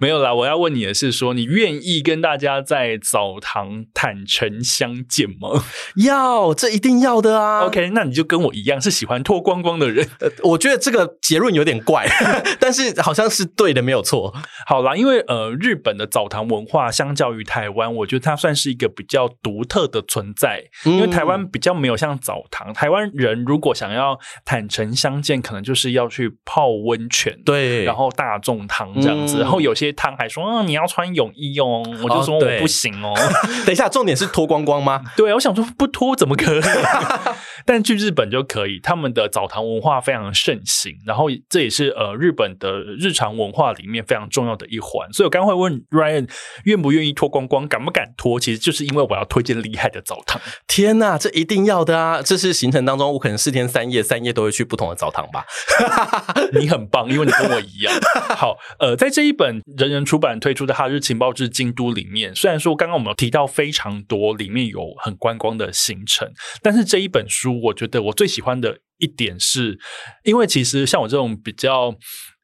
[0.00, 5.64] 没有啦，我要问你的是说，你愿意跟大家在澡堂坦诚相见吗
[5.96, 7.66] 要，这一定要的啊。
[7.66, 10.06] ？OK，那你就跟我一样是喜欢脱光光的人。
[10.20, 12.06] 呃，我觉得这个结论有点怪，
[12.60, 14.34] 但是好像是对的，没有错。
[14.66, 20.64] 好啦，因为呃，日本的澡堂文化相较于台湾，我觉得它算是一个比较独特的存在。
[20.84, 27.36] 因为台湾比较没有像澡堂，台湾人如果想要坦诚相见，可能就是要去泡温泉。
[27.44, 33.14] 对然后大众汤这样子，嗯然后有些汤还说，嗯，你要穿泳衣哦，我就说我不行哦。
[33.64, 35.02] 等一下，重点是脱光光吗？
[35.16, 36.60] 对，我想说不脱怎么可以？
[37.64, 45.10] 但去日本就可以，他们的澡堂文化非常盛行，然后这也是呃日本的日常文化里面非常重要的一环。
[45.12, 46.28] 所以我刚刚会问 Ryan
[46.64, 50.40] 愿不愿意脱光光，敢不敢脱，其实就是因为我要推荐厉害的澡堂。
[50.66, 52.22] 天呐，这一定要的啊！
[52.22, 55.44] 这是行程当中，我可能四天三夜，三夜都会去不同的澡堂吧。
[56.52, 57.92] 你很棒，因为你跟我一样。
[58.36, 66.30] 好，呃，在这一本人人出版推出的《哈日情报志京都》里面，虽然说刚刚我们有提到非常多，里面有很观光的行程，
[66.62, 69.78] 但是这一本书，我觉得我最喜欢的一点是，
[70.24, 71.94] 因为其实像我这种比较。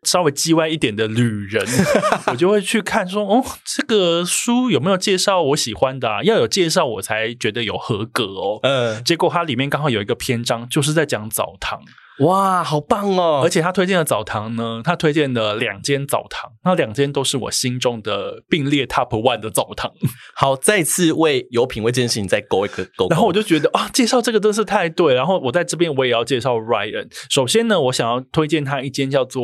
[0.07, 1.67] 稍微叽歪一点的旅人，
[2.29, 6.23] 我就会去看说，哦，这个书有没有介绍我喜欢的啊？
[6.23, 8.61] 要有介绍我才觉得有合格哦。
[8.65, 11.81] 嗯，结果它里面刚好有一个篇章，就是在讲澡堂。
[12.21, 13.41] 哇，好棒哦！
[13.43, 19.91] 而且他推荐的澡堂呢，他推荐的两间澡堂，那两间都是我心中的并列 top one 的澡堂。
[20.37, 23.09] 好，再次为有品味这件事情再勾一个勾勾。
[23.09, 25.13] 然后我就觉得啊，介绍这个真是太对。
[25.15, 27.09] 然后我在这边我也要介绍 Ryan。
[27.29, 29.43] 首先呢，我想要推荐他一间叫做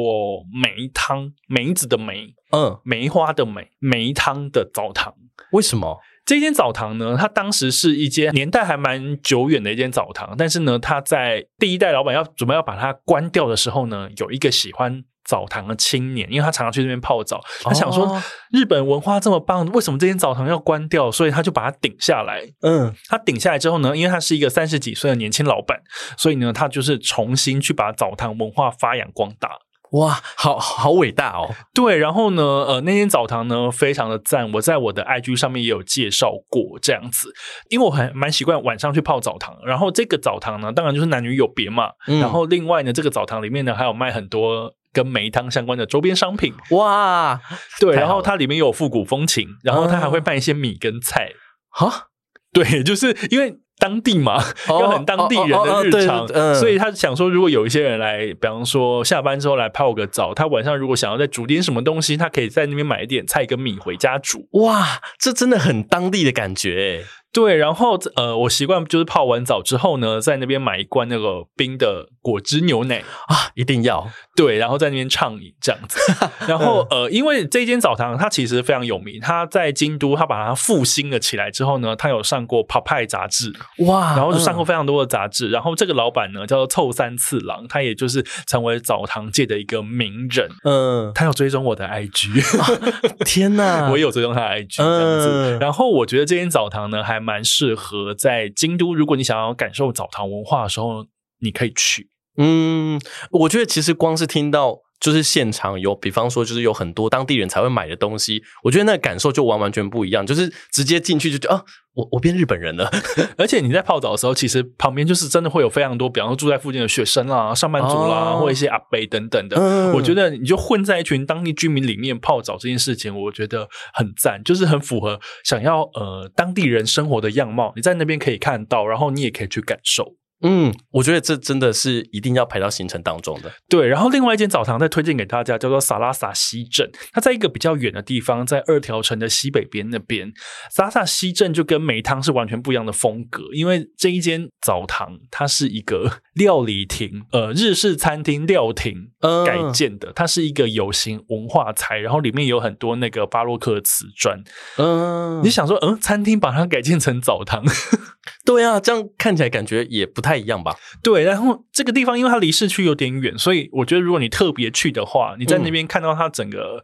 [0.53, 5.15] 梅汤梅子的梅嗯，梅花的梅梅汤的澡堂。
[5.53, 5.99] 为什么？
[6.31, 21.11] 这间澡堂呢，它当时是一间年代还蛮久远的一间澡堂，但是呢，它在第一代老板要准备要把它关掉的时候呢，有一个喜欢澡堂的青年，因为他常常去那边泡澡，他想说、哦日本文化这么棒，为什么这间澡堂要关掉？
[21.11, 22.45] 所以他就把它顶下来。
[22.63, 25.81] 嗯，他顶下来之后呢，因为他是一个三十几岁的年轻老板，
[26.17, 29.51] 所以呢，他就是重新去把澡堂文化发扬光大。
[29.93, 31.51] 哇，好好伟大哦！
[31.75, 37.33] 对，然后呢，呃，那间澡堂呢非常的赞，我在我的 IG 上面也有介绍过这样子，
[37.69, 39.57] 因为我还蛮习惯晚上去泡澡堂。
[39.65, 41.91] 然后这个澡堂呢，当然就是男女有别嘛。
[42.07, 44.75] 嗯然后另外呢，这个澡堂里面呢还有卖很多。
[44.93, 47.41] 跟梅汤相关的周边商品，哇，
[47.79, 51.31] 对，然后它里面有复古风情，然后它还会卖一些米跟菜，
[51.69, 52.09] 哈，
[52.53, 64.47] 对，就是因为当地嘛，哦要很当地人的日常，嗯所以他想说，如果有一些人来，比方说下班之后来泡个澡，他晚上如果想要再煮点什么东西，他可以在那边买一点菜跟米回家煮。
[64.53, 67.20] 哇，这真的很当地的感觉哎。
[67.33, 75.99] 对，然后呃，我习惯就是泡完澡之后呢，在那边买一罐那个冰的果汁牛奶，啊，一定要对，然后在那边畅饮这样子。
[76.49, 83.53] 然后呃，因为这间澡堂它其实非常有名，它在京都，它把它复兴了起来之后呢，它有上过《p 派》杂志，
[83.87, 85.51] 哇，然后就上过嗯非常多的杂志。
[85.51, 90.49] 然后这个老板呢叫做凑三次郎，他也就是成为澡堂界的一个名人。
[90.65, 92.43] 嗯，他有追踪我的 IG，
[93.25, 95.29] 天哪， 我也有追踪他的 IG 这样子。
[95.31, 101.07] 嗯然后我觉得这间澡堂呢，蛮适合在京都，如果你想要感受澡堂文化的时候，
[101.41, 102.09] 你可以去。
[102.37, 103.01] 嗯，
[103.31, 112.91] 我觉得其实光是听到就是现场有，比方说就是有很多当地人才会买的东西，我觉得那个感受就完完全不一样，就是直接进去就觉得啊，我我变日本人了。
[113.39, 119.57] 而且你在泡澡的时候，其实旁边就是真的会有非常多，比方说住在附近的学生啦、上班族啦，哦或一些阿伯等等的。
[119.59, 127.73] 嗯我觉得你就混在一群当地居民里面泡澡这件事情，我觉得很赞，就是很符合想要呃当地人生活的样貌。
[127.75, 130.15] 你在那边可以看到，然后你也可以去感受。
[130.43, 133.53] 嗯，我觉得这真的是一定要排到行程当中的。
[133.69, 140.33] 对，然后另外一间澡堂再推荐给大家，叫做萨拉萨西镇，它在一个比较远的地方，在二条城的西北边那边。
[140.71, 146.11] 萨拉萨西镇就跟梅汤是完全不一样的风格，因为这一间澡堂它是一个
[146.41, 154.43] 料理亭，呃，日式餐厅料亭嗯改建的，它是一个有形文化财，然后里面有很多那个巴洛克的瓷砖。
[154.79, 157.63] 嗯你，想说，嗯，餐厅把它改建成澡堂，
[158.47, 160.75] 对啊，这样看起来感觉也不太一样吧？
[161.03, 166.83] 对，然后这个地方因为它离市区有点远，所以我觉得如果你特别去的话，你在那边看到它整个、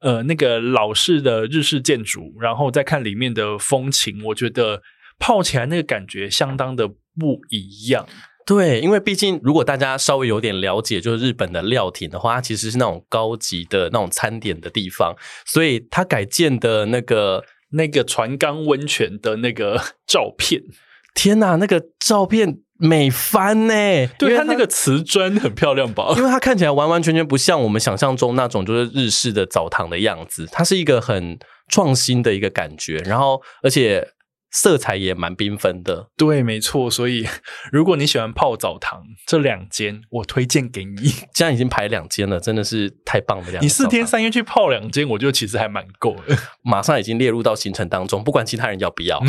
[0.00, 4.80] 呃那个老式的日式建筑，然后再看里面的风情，我觉得
[5.18, 8.06] 泡起来那个感觉相当的不一样。
[8.46, 17.42] 对，因为毕竟如果大家稍微有点了解，就是日本的料亭的话，它其实是那种高级的那种餐点的地方，所以它改建的那个，
[17.72, 20.62] 那个船缸温泉的那个 照片，
[21.12, 23.74] 天哪，那个照片美翻呢！
[24.16, 26.14] 对它那个瓷砖很漂亮吧？
[26.16, 31.36] 因为它看起来完完全全不像我们想象中那种就是日式的澡堂的样子，它是一个很
[31.68, 34.06] 创新的一个感觉，然后而且
[34.56, 36.08] 色彩也蛮缤纷的。
[36.16, 36.90] 对，没错。
[36.90, 37.28] 所以
[37.70, 41.08] 如果你喜欢泡澡堂，这两间我推荐给你。
[41.34, 46.34] 现在已经排两间了，真的是太棒了你四天三夜去泡两间，我觉得其实还蛮够的。
[46.64, 49.22] 马上已经列入到行程当中，不管其他人要不要。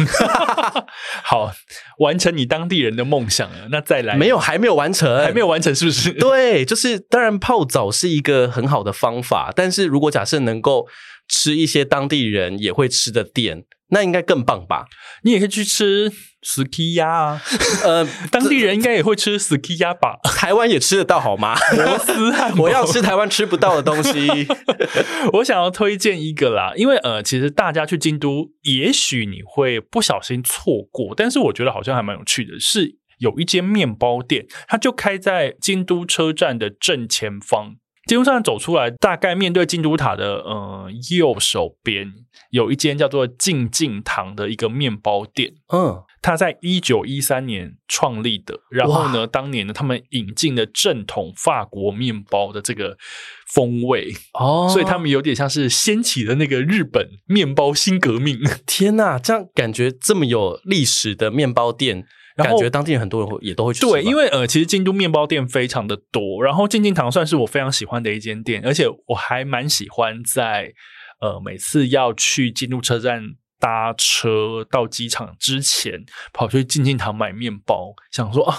[1.24, 1.52] 好，
[2.00, 3.68] 完成你当地人的梦想了。
[3.70, 6.14] 那再来，没有，还没有完成，还没有完成，是不是？
[6.14, 10.88] 对，就是当然泡澡是一个很好的方法，但是如果假设能够
[11.28, 14.86] 吃一些当地人也会吃的店，那应该更棒吧？
[15.24, 16.12] 你也可以去吃
[16.42, 17.42] ski 鸭啊，
[17.84, 20.18] 呃， 当地人应该也会吃 ski 鸭吧？
[20.24, 21.56] 台湾也吃得到好吗？
[21.76, 24.48] 摩斯汉堡我要吃台湾吃不到的东西。
[25.34, 37.76] 我想要推荐一个啦，因为呃，其实大家去京都，也许你会不小心错过，但是我觉得好像还蛮有趣的，是有一间面包店，它就开在京都车站的正前方。
[38.08, 40.90] 京都车站走出来，大概面对京都塔的呃
[41.20, 42.14] 右手边，
[42.52, 45.54] 有一间叫做静静堂的一个面包店。
[45.74, 52.98] 嗯，它在一九一三年创立的，然后呢，当年呢，他们引进了正统法国面包的这个
[53.46, 58.40] 风味，哦所以他们有点像是掀起的那个日本面包新革命。
[58.66, 62.06] 天呐，这样感觉这么有历史的面包店，
[62.38, 63.86] 然后感觉当地人很多人会也都会去吃。
[63.86, 70.72] 对，因为呃，其实京都面包店非常的多，然后静静堂算是我非常喜欢的一间店，而且我还蛮喜欢在
[71.20, 73.22] 呃每次要去京都车站
[73.60, 78.56] 搭车到机场之前，跑去静静堂买面包，想说啊，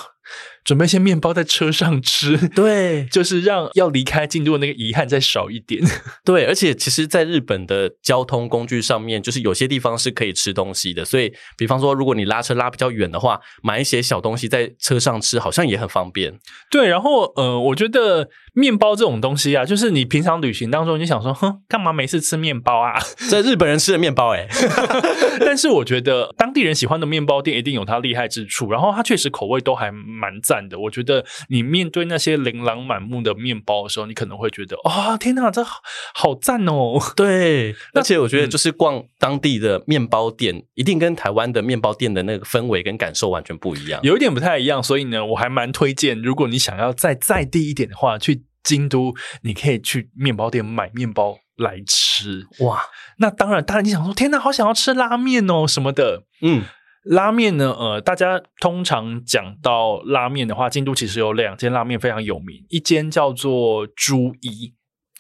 [0.68, 2.36] 准备一些面包在车上吃。
[2.48, 5.82] 对就是让要离开京都的那个遗憾再少一点。
[6.26, 16.38] 对，而且其实，在日本的交通工具上面，就是有些地方是可以吃东西的，所以，比方说，如果你拉车拉比较远的话，买一些小东西在车上吃，好像也很方便。
[16.70, 23.00] 对，然后呃，我觉得面包这种东西啊，就是你平常旅行当中，你想说，哼，干嘛每次吃面包啊？
[23.30, 24.46] 在日本人吃的面包、欸，
[25.40, 30.78] 但是我觉得当地人喜欢的面包店一定有它厉害之处，然后它确实口味都还蛮赞的。
[30.78, 35.80] 我觉得你面对那些琳琅满目的面包的时候，你可能会觉得啊、天哪，这好
[36.14, 36.98] 好赞哦！
[37.14, 44.00] 对，而且我觉得嗯就是逛当地的面包店，一定跟台湾的面包店的那个氛围跟感受完全不一样。
[44.02, 52.46] 有一点不太一样，所以呢，我还蛮推荐，如果你想要再再地一点的话，去京都，你可以去面包店买面包来吃。
[52.60, 52.82] 哇，
[53.18, 56.24] 那当然，当然你想说，天哪，好想要吃拉面哦什么的。
[56.42, 56.62] 嗯，
[57.08, 64.74] 拉面呢，呃，大家通常讲到拉面的话，京都其实有两间拉面非常有名，一间叫做猪一，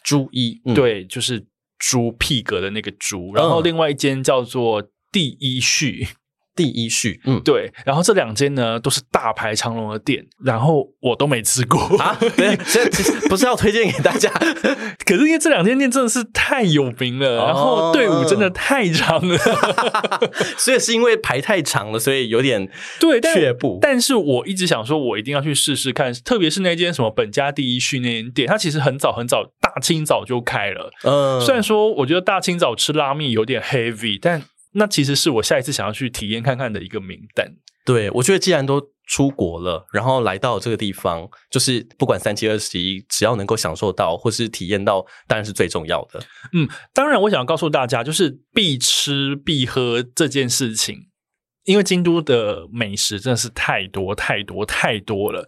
[0.04, 1.46] 猪一，嗯，对，就是
[1.78, 3.64] 猪屁格的那个猪，然后嗯。
[3.64, 6.06] 另外一间叫做第一序，
[6.58, 7.40] 第一序，嗯。
[7.44, 11.80] 对，然后这两间呢都是大排长龙的店，然后我都没吃过。
[11.98, 14.28] 啊，对，这其实不是要推荐给大家，
[15.06, 17.46] 可是因为这两间店真的是太有名了，哦。
[17.46, 19.38] 然后队伍真的太长了，
[20.58, 23.78] 所以是因为排太长了，所以有点 对，但却步。
[23.80, 30.90] 但是我一直想说，我一定要去试试看，特别是那间什么本家第一序那间店，它其实很早很早，大清早就开了。
[31.04, 34.42] 嗯，虽然说我觉得大清早吃拉面有点 heavy，但
[34.72, 37.54] 那其实是我下一次想要去体验看看的一个名单。
[37.84, 46.20] 对，我觉得既然都出国了，然后来到这个地方，就是不管三七二十一，只要能够享受到或是体验到，当然是最重要的。
[46.52, 51.07] 嗯，当然，我想要告诉大家，就是必吃必喝这件事情。
[51.68, 55.46] 因为京都的美食真的是太多太多太多了，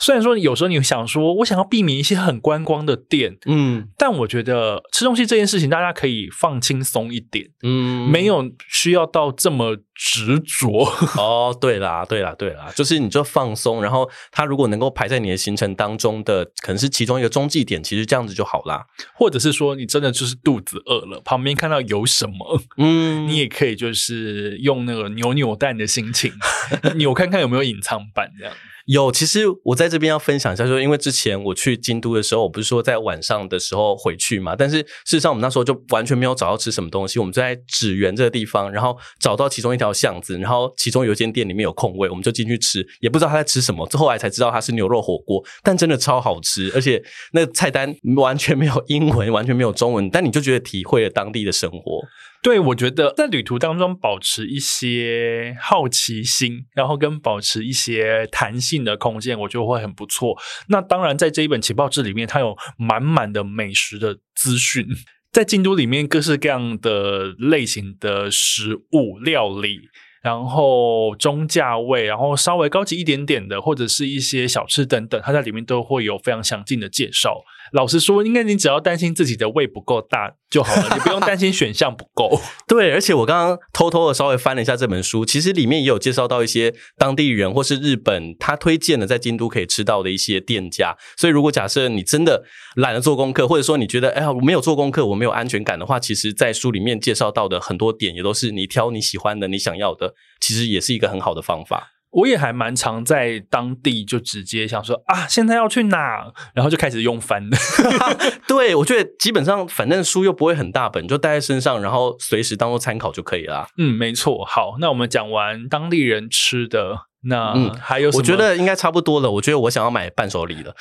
[0.00, 10.84] 虽然说有时候你想说，我想要避免一些很观光的店，嗯但我觉得吃东西这件事情，大家可以放轻松一点，嗯，没有需要到这么执着。
[11.16, 18.86] 哦，对啦，对啦，对啦，就是你就放松，然后它如果能够排在你的行程当中的，可能是其中一个中继点，其实这样子就好啦。
[19.14, 26.32] 或者是说你真的就是肚子饿了，旁边看到有什么，嗯你也可以就是用那个扭扭蛋的心情
[26.94, 28.54] 扭看看有没有隐藏版这样。
[28.88, 52.00] 有，其实我在这边要分享一下，就因为之前我去京都的时候，我不是说在晚上的时候回去嘛，但是事实上我们那时候就完全没有找到吃什么东西，我们就在纸园这个地方，然后找到其中一条巷子，然后其中有一间店里面有空位，我们就进去吃，也不知道他在吃什么，后来才知道它是牛肉火锅，但真的超好吃，而且那菜单完全没有英文，完全没有中文，但你就觉得体会了当地的生活。
[52.40, 60.36] 对，我觉得在旅途当中保持一些好奇心，然后跟保持一些弹性的空间，我觉得会很不错。
[60.68, 64.86] 那当然，在这一本情报志里面，它有满满的美食的资讯。
[65.32, 69.80] 在京都里面，各式各样的类型的食物料理，
[70.22, 77.42] 然后中价位，然后稍微高级一点点的，或者是一些小吃等等，它在里面都会有非常详尽的介绍。
[77.72, 82.40] 老实说，应该你只要担心自己的胃不够大就好了， 你不用担心选项不够。
[82.66, 90.96] 对，而且我刚刚偷偷的稍微翻了一下这本书，其实里面也有介绍到一些当地人或是日本他推荐的在京都可以吃到的一些店家。
[91.16, 92.44] 所以如果假设你真的
[92.76, 101.92] 懒得做功课，或者说你觉得哎呀我没有做功课，我没有安全感的话，其实在书里面介绍到的很多点也都是你挑你喜欢的、你想要的，其实也是一个很好的方法。
[102.10, 107.56] 我也还蛮常在当地就直接想说啊，现在要去哪，然后就开始用翻的。
[108.48, 113.68] 对，我觉得基本上反正书又不会很大本，就带在身上，然后随时当做参考就可以啦。
[113.76, 114.44] 嗯，没错。
[114.44, 118.20] 好，那我们讲完当地人吃的，那嗯还有什么？
[118.20, 119.30] 我觉得应该差不多了。
[119.30, 120.74] 我觉得我想要买伴手礼了。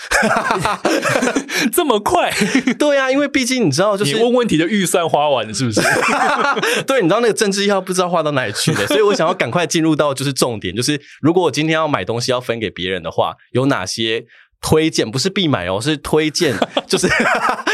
[1.73, 2.31] 这么快，
[2.77, 5.81] 对啊，因为毕竟你知道，就是你问问题的预算花完了是不是？
[6.85, 14.25] 对，你知道那个政治要不知道花到哪里去了，所以我想要赶快进入到就是重点，就是如果我今天要买东西要分给别人的话，有哪些
[14.61, 15.09] 推荐？
[15.09, 16.55] 不是必买哦，是推荐，
[16.87, 17.07] 就是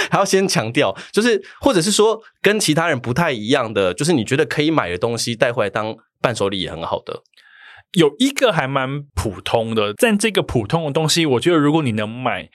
[0.10, 7.22] 还要先强调，就是或者是说跟其他人不太一样的，就是你觉得可以买的东西带回来当伴手礼也很好的。
[7.94, 12.50] 有一个还蛮普通的，但这个普通的东西，我觉得如果你能买，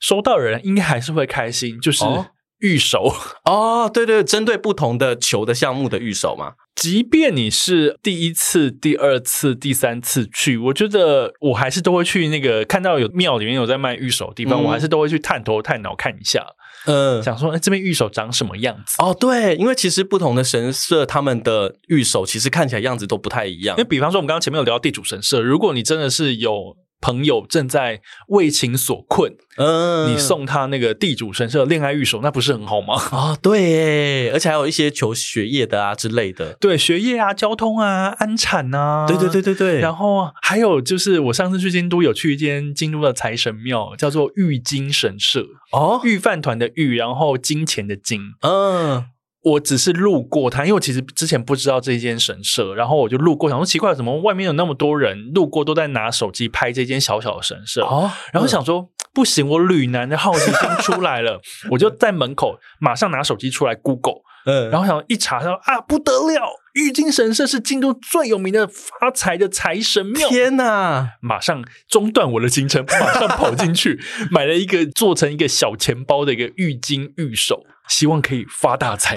[0.00, 2.26] 收到人应该还是会开心，就是哦
[2.58, 3.12] 预手。
[3.44, 6.54] 哦，对对，针对不同的球的项目的预手嘛。
[6.82, 16.44] 即便你是第一次、第二次、第三次去，我觉得我还是都会去那个看到有庙里面有在卖玉手的地方，嗯我还是都会去探头探脑看一下，
[16.86, 18.96] 嗯，想说哎这边玉手长什么样子。
[19.00, 23.88] 哦，对，因为其实不同的神社，他们的玉手其实看起来样子都不太一样因为。
[23.88, 32.94] 比方说我们刚刚前面有聊到地主神社，如果你真的是有朋友正在为情所困，嗯你送他那个地主神社恋爱玉手，那不是很好吗？
[33.12, 36.54] 哦，对耶，而且还有一些求学业的啊之类的。
[36.60, 48.20] 对，学业啊、交通啊、安产啊，对对对对对，然后还有就是，我上次去京都有去一间京都的财神庙，叫做玉金神社，哦，御饭团的御，然后金钱的金。
[48.42, 49.04] 嗯，
[49.42, 57.84] 我只是路过它，因为我其实之前不知道这间神社，然后我就路过，想说奇怪，怎么外面有那么多人路过都在拿手机拍这间小小的神社？
[57.84, 58.90] 哦然后想说。
[59.14, 61.38] 不行，我旅男的好奇心出来了，
[61.70, 66.40] 我就在门口马上拿手机出来 Google，嗯，然后想一查，说啊不得了，
[66.72, 70.26] 玉京神社是京都最有名的发财的财神庙。
[70.30, 71.10] 天哪！
[71.20, 74.00] 马上中断我的行程，马上跑进去
[74.32, 79.16] 买了一个做成一个小钱包的一个玉金玉手，希望可以发大财。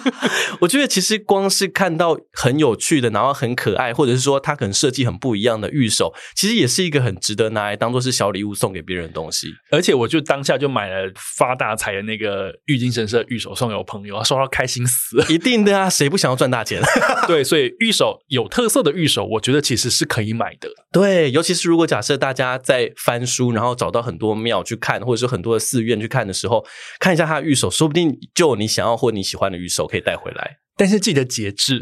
[0.60, 9.48] 我觉得其实光是看到很有趣的，然后很可爱，或者是说它可能设计很不一样的玉手，其实也是一个很值得拿来当做是小礼物送给别人的东西。
[9.70, 15.26] 而且我就当下就买了发大财的那个玉金神社玉手送给我朋友，他收到开心死了。
[15.30, 16.82] 一定的啊，谁不想要赚大钱？
[17.26, 20.68] 对，所以玉手有特色的玉手，我觉得其实是可以买的。
[20.90, 26.64] 对，尤其是如果假设大家在翻书，然后找到很多庙去看，或者是很多的寺院去看的时候，
[26.98, 27.97] 看一下他的玉手，说不定
[28.34, 30.58] 就你想要或你喜欢的玉手可以带回来。
[30.76, 31.80] 但是记得节制，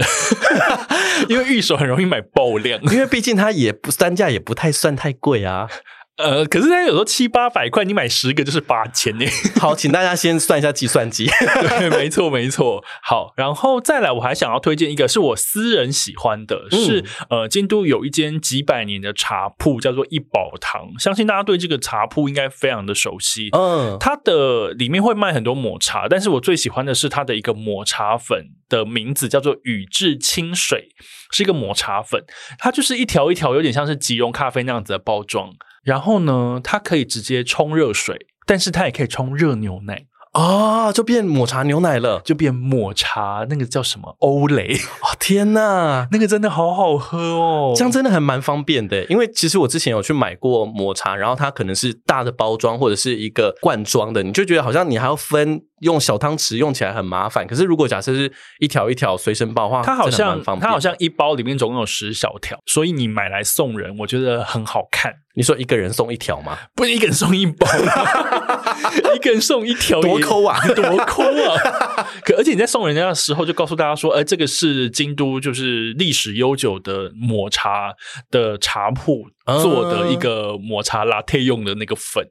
[1.28, 2.80] 因为玉手很容易买爆量。
[2.84, 5.68] 因为毕竟它也不单价也不太算太贵啊。
[6.16, 9.26] 呃，可是它有时候七八百块，你买十个就是八千呢。
[9.60, 11.26] 好，请大家先算一下计算机。
[11.78, 12.82] 对，没错，没错。
[13.02, 20.88] 好，然后再来，我还想要推荐一个是我私人喜欢的，是呃，京都有一间几百年的茶铺，叫做一宝堂。
[20.98, 23.50] 相信大家对这个茶铺应该非常的熟悉。
[23.52, 30.88] 嗯，它的里面会卖很多抹茶，但是我最喜欢的是它的一个抹茶粉的名字叫做宇治清水，
[31.30, 32.24] 是一个抹茶粉，
[32.58, 35.50] 它就是一条一条，有点像是即溶咖啡那样子的包装。
[35.86, 40.06] 然后呢，它可以直接冲热水，但是它也可以冲热牛奶，
[40.36, 42.20] 哦，就变抹茶牛奶了。
[42.24, 46.06] 就变抹茶，那个叫什么欧蕾，哦，天哪！
[46.12, 47.72] 那个真的好好喝哦。
[47.74, 57.46] 这样真的还蛮方便的，因为其实我之前有去买过抹茶，然后它可能是大的包装或者是一个罐装的，你就觉得好像你还要分用小汤匙用起来很麻烦。
[57.46, 58.30] 可是如果假设是
[58.60, 65.12] 一条一条随身包的话，它好像它好像一包里面总共有十小条，所以你买来送人，我觉得很好看。
[65.34, 66.56] 你说一个人送一条吗？
[66.74, 67.66] 不是一个人送一包，
[69.14, 72.06] 一个人送一条，多抠啊 多抠啊！
[72.24, 77.94] 可而且你在送人家的时候，就告诉大家说，哎、这个是京都就是历史悠久的抹茶
[78.30, 82.28] 的茶铺啊做的一个抹茶 latte 用的那个粉。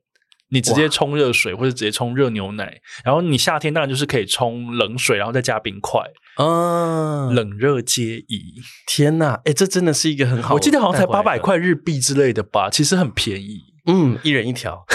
[0.50, 6.00] 你直接冲热水或者直接冲热牛奶，然后你夏天当然就是可以冲冷水，然后再加冰块，
[6.38, 8.62] 嗯，冷热皆宜。
[8.86, 9.42] 天哪！
[9.46, 11.40] 哎，这真的是一个很好，我记得好像才八百。
[11.40, 13.64] 块日币之类的吧，其实很便宜。
[13.88, 14.86] 嗯，一人一条，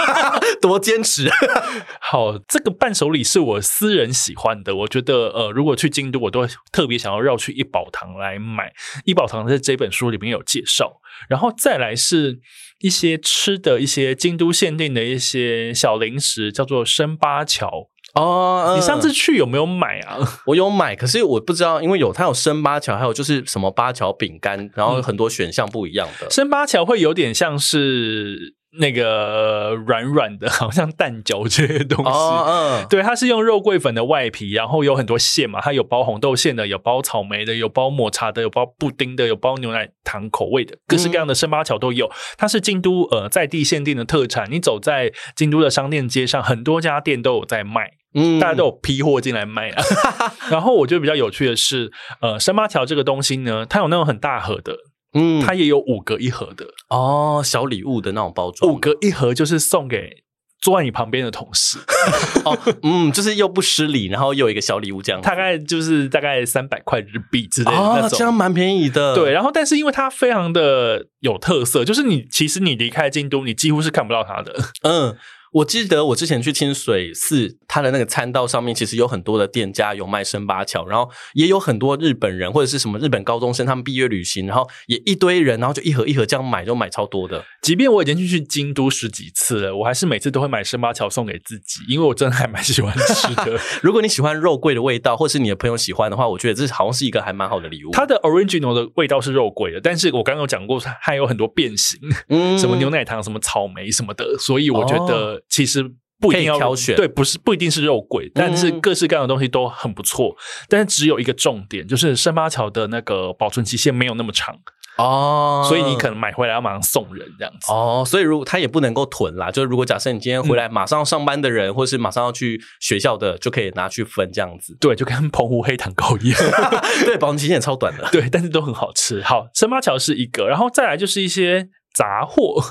[0.60, 1.30] 多坚持。
[2.00, 8.72] 好，这个伴手礼是我私人喜欢的，我觉得呃，如果去京都，我都特别想要绕去一宝堂来买。
[9.04, 12.40] 一宝堂在这本书里面有介绍，然后再来是
[12.80, 17.88] 一些吃的一些京都限定的一些小零食，叫做生八桥。
[18.14, 20.18] 哦，你上次嗯去有没有买啊？
[20.46, 26.30] 我有买，可是我不知道，因为有它有生八桥，还有就是什么八桥饼干，然嗯后很多选项不一样的。
[26.30, 32.10] 生八桥会有点像是那个软软的， 好像蛋饺这些东西。
[32.10, 32.44] 哦，
[32.82, 42.10] 嗯，对，它是用肉桂粉的外皮，然后有很多馅嘛，它有包红豆馅的，有包草莓的，有包抹茶的，有包布丁的，有包牛奶糖口味的，各式各样的生八桥都有。
[42.36, 47.90] 它是京都呃在地限定的特产，你走在京都的商店街上，很多家店都有在卖。
[48.16, 49.82] 嗯大家都有批货进来卖啊。
[50.48, 54.76] 然后我觉得比较有趣的是，呃，生八条这个东西呢，它有那种很大盒的，
[55.14, 60.24] 嗯，它也有五个一盒的，哦小礼物的那种包装，五个一盒就是送给
[60.60, 61.78] 坐在你旁边的同事，
[62.44, 74.54] 哦，嗯，就是又不失礼，然后又有一个小礼物这样，大概就是大概三百块日币之类的那哦，这样蛮便宜的，对，然后但是因为它非常的有特色，就是你其实你离开京都，你几乎是看不到它的。
[74.82, 75.16] 嗯。
[75.54, 87.44] 我记得我之前去清水寺，它的那个餐道上面其实有很多的店家有卖生八巧，然后也有很多日本人或者是什么日本高中生，他们毕业旅行，然后也一堆人，然后就一盒一盒这样买，就买超多的。
[87.62, 93.56] 即便我已经去去京都十几次了，我还是每次都会买生八巧送给自己，因为我真的还蛮喜欢吃的。
[93.80, 97.92] 如果你喜欢肉桂的味道，或是你的朋友喜欢的话，我觉得这好像是一个还蛮好的礼物。
[97.92, 105.94] 它的 original 的味道是肉桂的，但是我刚刚有讲过，它还有很多变形，嗯什么牛奶糖、什么草莓什么的，所以我觉得其实。
[106.20, 110.34] 不一定要挑选对，不是不一定是肉桂，但是各式各样的东西都很不错。
[110.70, 114.56] 但是只有一个重点，就是生八桥的那个保存期限没有那么长，
[114.96, 117.70] 哦，所以你可能买回来要马上送人这样子。
[117.70, 124.74] 哦，所以如果他也不能够囤啦，就是如果假设你今天回来马上要上班的人，或是马上要去学校的，就可以拿去分这样子。
[124.80, 126.40] 对，就跟澎湖黑糖糕一样。
[127.04, 128.08] 对，保存期限也超短的。
[128.10, 129.20] 对，但是都很好吃。
[129.20, 132.62] 好，生八桥是一个，然后再来就是一些杂货。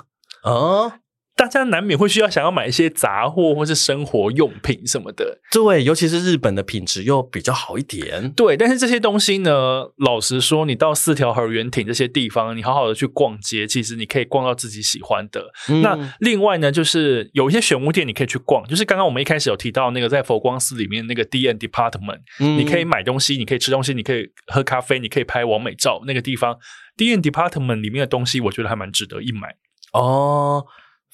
[0.43, 0.91] 哦，
[1.35, 5.39] 大家难免会需要想要买一些杂货或是生活用品什么的。
[5.51, 8.31] 对，尤其是日本的品质又比较好一点。
[8.33, 15.51] 对，但是这些东西呢，老实说，你到四条河原町这些地方，你好好的去逛街，其实你可以逛到自己喜欢的。
[15.69, 26.57] 嗯那另外呢，就是有一些选物店你可以去逛，就是刚刚我们一开始有提到那个在佛光寺里面那个 D N Department，、嗯你可以买东西，你可以吃东西，你可以喝咖啡，你可以拍完美照，那个地方
[26.95, 29.55] D N Department 里面的东西，我觉得还蛮值得一买。
[29.93, 30.65] 哦。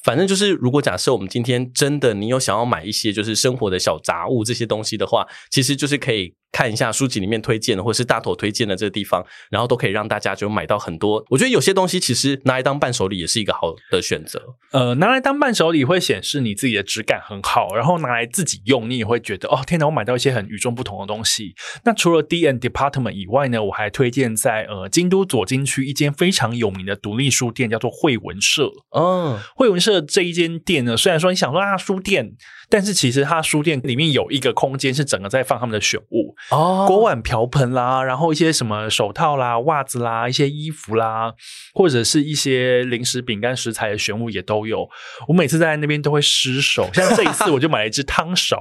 [0.03, 11.23] 反正就是，如果假设我们今天真的你有想要买一些就是生活的小杂物这些东西的话，其实就是可以看一下书籍里面推荐的，或者是大头推荐的这个地方，然后都可以让大家就买到很多。
[11.29, 14.41] 我觉得有些东西其实拿来当伴手礼也是一个好的选择。
[14.71, 21.53] 呃，拿来当伴手礼会显示你自己的质感很好，然后拿来自己用，你也会觉得哦，天哪，我买到一些很与众不同的东西。
[21.85, 28.71] 那除了 D N Department 以外呢，我还推荐在呃京都左京区一间非常有名的独立书店，叫做惠文社。
[28.95, 32.31] 嗯，惠文社这一间店呢，虽然说你想说啊书店，
[32.69, 41.33] 但是其实它书店里面有一个空间是整个在放他们的选物，哦锅碗瓢盆啦，然后一些什么手套啦、袜子啦、一些衣服啦，
[41.73, 44.87] 或者是一些零食、饼干、食材的选物也都有。
[45.27, 48.57] 我每次在那边都会失手， 像这一次我就买了一只汤勺，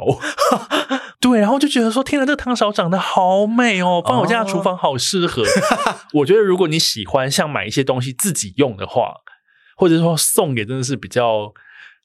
[1.20, 5.42] 对，然后就觉得说天哪，这个汤勺长得好美哦，放我家的厨房好适合。
[6.14, 9.14] 我觉得如果你喜欢像买一些东西自己用的话，
[9.76, 11.52] 或者说送给真的是比较。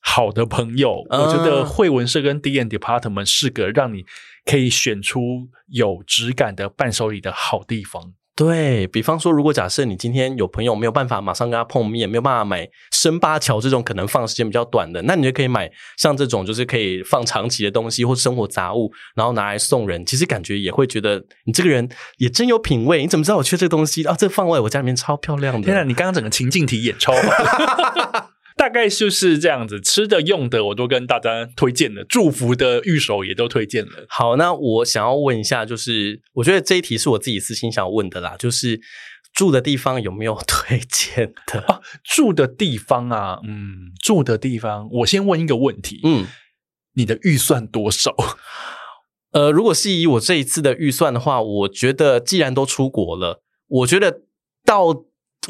[0.05, 4.03] 好的朋友，嗯我觉得惠文社跟 D N Department 是个让你
[4.46, 8.14] 可以选出有质感的伴手礼的好地方。
[8.36, 15.70] 对比方说，如果假设你今天有朋友没有办法马上跟他碰面，没有办法买生八桥这种可能放时间比较短的，那你就可以买
[16.00, 20.04] 像这种就是可以放长期的东西或生活杂物，然后拿来送人。
[20.04, 21.88] 其实感觉也会觉得你这个人
[22.18, 23.04] 也真有品味。
[23.04, 24.16] 你怎么知道我缺这个东西啊？
[24.18, 25.68] 这放在我家里面超漂亮的。
[25.68, 28.30] 天哪，你刚刚整个情境题也超好。
[28.56, 34.06] 大概就是这样子，吃的用的我都跟大家推荐了，祝福的玉手也都推荐了。
[34.10, 38.80] 好，那我想要问一下，就是我觉得这一题是我自己私心想问的啦，就是
[39.34, 41.82] 住的地方有没有推荐的？
[42.04, 46.28] 住的地方啊，嗯，住的地方，我先问一个问题，嗯，
[46.93, 48.16] 你的预算多少？
[49.34, 54.22] 呃，如果是以我这一次的预算的话，我觉得既然都出国了，我觉得
[54.64, 54.93] 到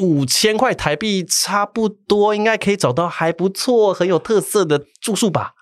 [0.00, 5.52] 五千块台币差不多，应该可以找到还不错、很有特色的住宿吧。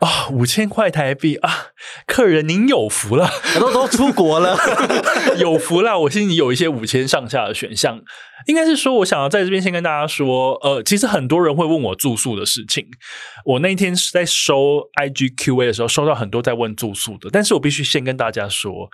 [0.00, 1.68] 啊、五千块台币啊，
[2.04, 3.30] 客人您有福了。
[3.58, 4.56] 都都出国了，
[5.38, 5.96] 有福了！
[6.00, 8.00] 我心里有一些五千上下的选项，
[8.46, 12.84] 应该是说，我想要在这边先跟大家说，呃，其实很多人会问我住宿的事情。
[13.44, 18.90] 我那天是在收 IGQA 的时候，收到很多在问住宿的，但是我必须先跟大家说，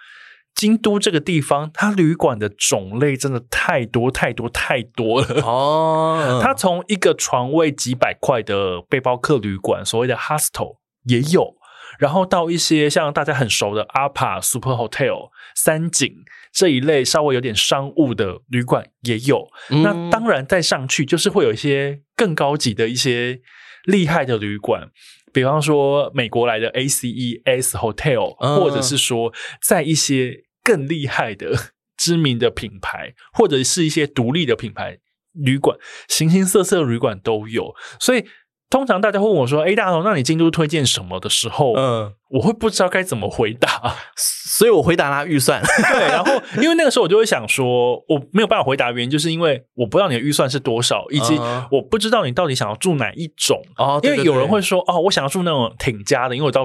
[0.56, 5.42] 京都这个地方，它旅馆的种类真的太多太多太多了。
[5.42, 11.54] 哦它从一个床位几百块的背包客旅馆，所谓的 hostel 也有，
[11.98, 16.10] 然后到一些像大家很熟的 APA、Super Hotel、三井
[16.50, 19.46] 这一类稍微有点商务的旅馆也有。
[19.68, 23.40] 嗯那当然再上去就是会有一些更高级的一些
[23.84, 24.88] 厉害的旅馆。
[25.34, 29.30] 比方说美国来的 ACES Hotel，、嗯或者是说
[29.60, 31.52] 在一些更厉害的
[31.96, 34.98] 知名的品牌，或者是一些独立的品牌
[35.32, 37.72] 旅馆，形形色色的旅馆都有。
[38.00, 38.24] 所以
[38.68, 43.94] 通常大家会问我说：“哎，大头，那你京都推荐什么？”的时候，嗯，我会不知道该怎么回答。
[44.58, 45.62] 所以我回答他预算。
[45.92, 53.62] 对，然后因为那个时候我就会想说，我没有办法回答，原因就是因为我不知道你的预算是多少，以及嗯我不知道你到底想要住哪一种。
[53.76, 56.64] 哦因为有人会，说：“哦，我想要住那种挺家的，因为我到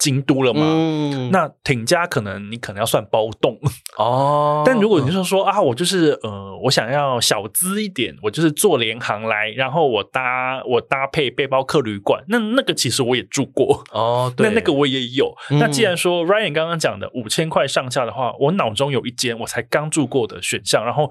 [0.00, 0.62] 京都了嘛。
[0.64, 3.56] 嗯，那挺家可能你可能要算包栋，
[3.96, 15.32] 哦， 但如果你是说啊，我就是呃，我想要小资一点，我就是坐联航来，然后我搭我搭配背包客旅馆，那那个其实我也住过，哦， 对，那那个我也有。
[15.50, 15.58] 嗯。
[15.60, 21.10] 那既然说 Ryan 刚刚讲的五千块上下的话，我脑中有一间我才刚住过的选项，然后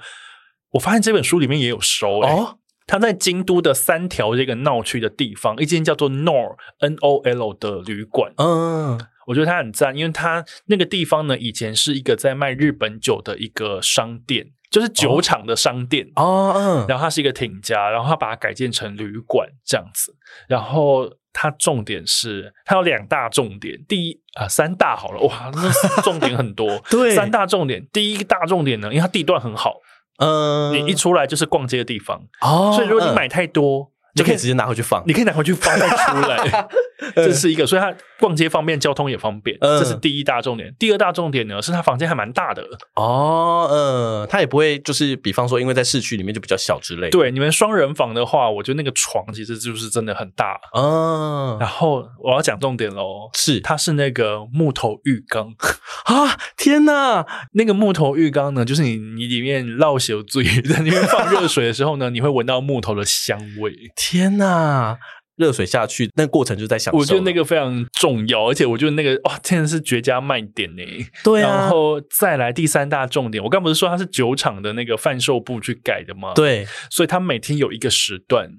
[0.72, 2.59] 我发现这本书里面也有收、欸、哦，
[2.90, 16.10] 它在京都的三条这个闹区的地方，一间叫做 Nol N O L 的旅馆，嗯，我觉得它很赞，因为它那个地方呢，以前是一个在卖日本酒的一个商店，就是酒厂的商店。
[16.16, 20.16] 哦，嗯，然后它是一个挺家，然后它把它改建成旅馆这样子。
[20.48, 23.80] 然后它重点是，它有两大重点。
[23.88, 26.82] 第一啊、三大好了，哇，那重点很多。
[26.90, 29.76] 对三大重点，第一个大重点呢，因为它地段很好，
[30.20, 33.16] 嗯，你一出来就是逛街的地方，哦，所以如果你嗯。
[33.16, 35.04] 买太多，就可以直接拿回去放。
[35.06, 36.68] 你可以拿回去放再出来，
[37.16, 40.74] 这是一个，所以它逛街方便，交通也方便，嗯这是第一大重点。
[40.78, 42.64] 第二大重点呢，是它房间还蛮大的。
[42.96, 50.60] 哦，嗯，它也不会就是，比方说，因为在市区里面就比较小之类。，对，你们双人房的话，我觉得那个床其实就是真的很大。
[50.76, 55.54] 嗯，然后我要讲重点喽，是它是那个木头浴缸，
[56.06, 63.74] 啊，天哪，那个木头浴缸呢，就是你你里面绕小嘴在里面放热水的时候呢，你会闻到木头的香味。
[64.02, 64.98] 天哪！
[65.36, 66.98] 热水下去，那过程就在享受。
[66.98, 70.84] 我觉得那个非常重要，而且我觉得那个哇，真的是绝佳卖点呢。
[71.24, 78.52] 对啊，然后再来第三大重点，我刚不是说它是酒厂的那个贩售部去改的吗？，对，所以它每天有一个时段，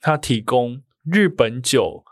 [0.00, 2.04] 它提供日本酒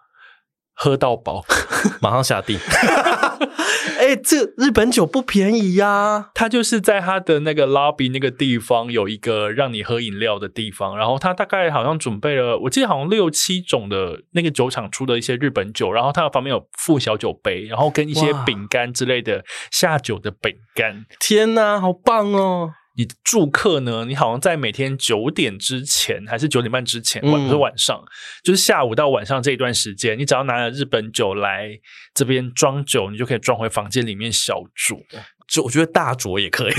[0.73, 1.45] 喝到饱。
[2.01, 2.59] 马上下定。
[3.99, 21.05] 哎、这日本酒不便宜呀、它就是在它的那个 lobby 那个地方有一个让你喝饮料的地方，然后它大概好像准备了，我记得好像六七种的那个酒厂出的一些日本酒，然后它的旁边有附小酒杯，然后跟一些哇饼干之类的下酒的饼干。
[21.21, 22.73] 天哪，好棒哦！
[22.95, 24.05] 你住客呢？
[24.05, 28.03] 你好像在每天九点之前，还是九点半之前，嗯晚不是晚上，
[28.45, 31.71] 就是下午到晚上这一段时间，你只要拿了日本酒来
[32.15, 35.01] 这边装酒，你就可以装回房间里面小酌。
[35.49, 36.73] 就我觉得大酌也可以。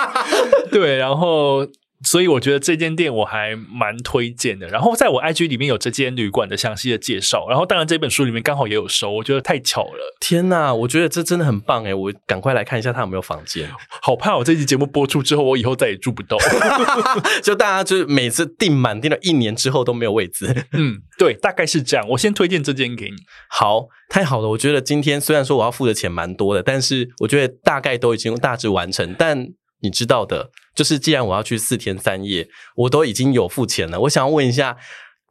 [0.70, 1.66] 对，然后
[2.04, 4.66] 所以我觉得这间店我还蛮推荐的。
[4.68, 11.94] 然后在我 IG 里面有这间旅馆的详细的介绍，然后当然这本书里面刚好也有收，我觉得太巧了，天哪，我觉得这真的很棒哎！
[11.94, 13.68] 我赶快来看一下他有没有房间。
[14.02, 16.36] 好怕我这期节目播出之后，我以后再也住不到。
[17.42, 20.66] 就大家就是每次订满订了一年之后都没有位置。
[20.72, 22.08] 嗯，对，大概是这样。
[22.10, 23.16] 我先推荐这间给你。
[23.48, 24.48] 好，太好了！
[24.48, 29.14] 我觉得今天虽然说我要付的钱蛮多的，但是我觉得大概都已经大致完成。
[29.18, 29.46] 但
[29.82, 34.00] 你知道的，就是既然我要去四天三夜，我都已经有付钱了。
[34.00, 34.76] 我想要问一下，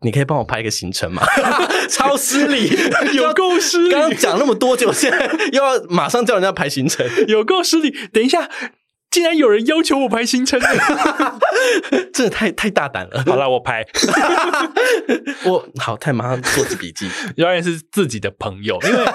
[0.01, 1.23] 你可以帮我排一个行程吗？
[1.89, 2.69] 超失礼，
[3.13, 7.91] 有够失礼刚刚讲那么多，结果现在又要马上叫人家排行程，有够失礼。
[8.11, 8.49] 等一下，
[9.09, 10.67] 竟然有人要求我排行程呢。
[12.13, 13.23] 真的太太大胆了。
[13.25, 13.85] 好了，我排，
[15.45, 17.09] 我好，太马上做起笔记。
[17.35, 19.05] 原来是自己的朋友，因为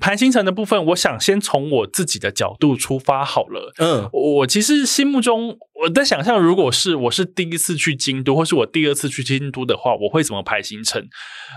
[0.00, 3.72] 排行程的部分，我想先从我自己的角度出发好了。
[3.78, 11.06] 嗯我其实心目中我在想象，如果是我是第一次去京都，或是我第二次去京都的话，我会怎么排行程？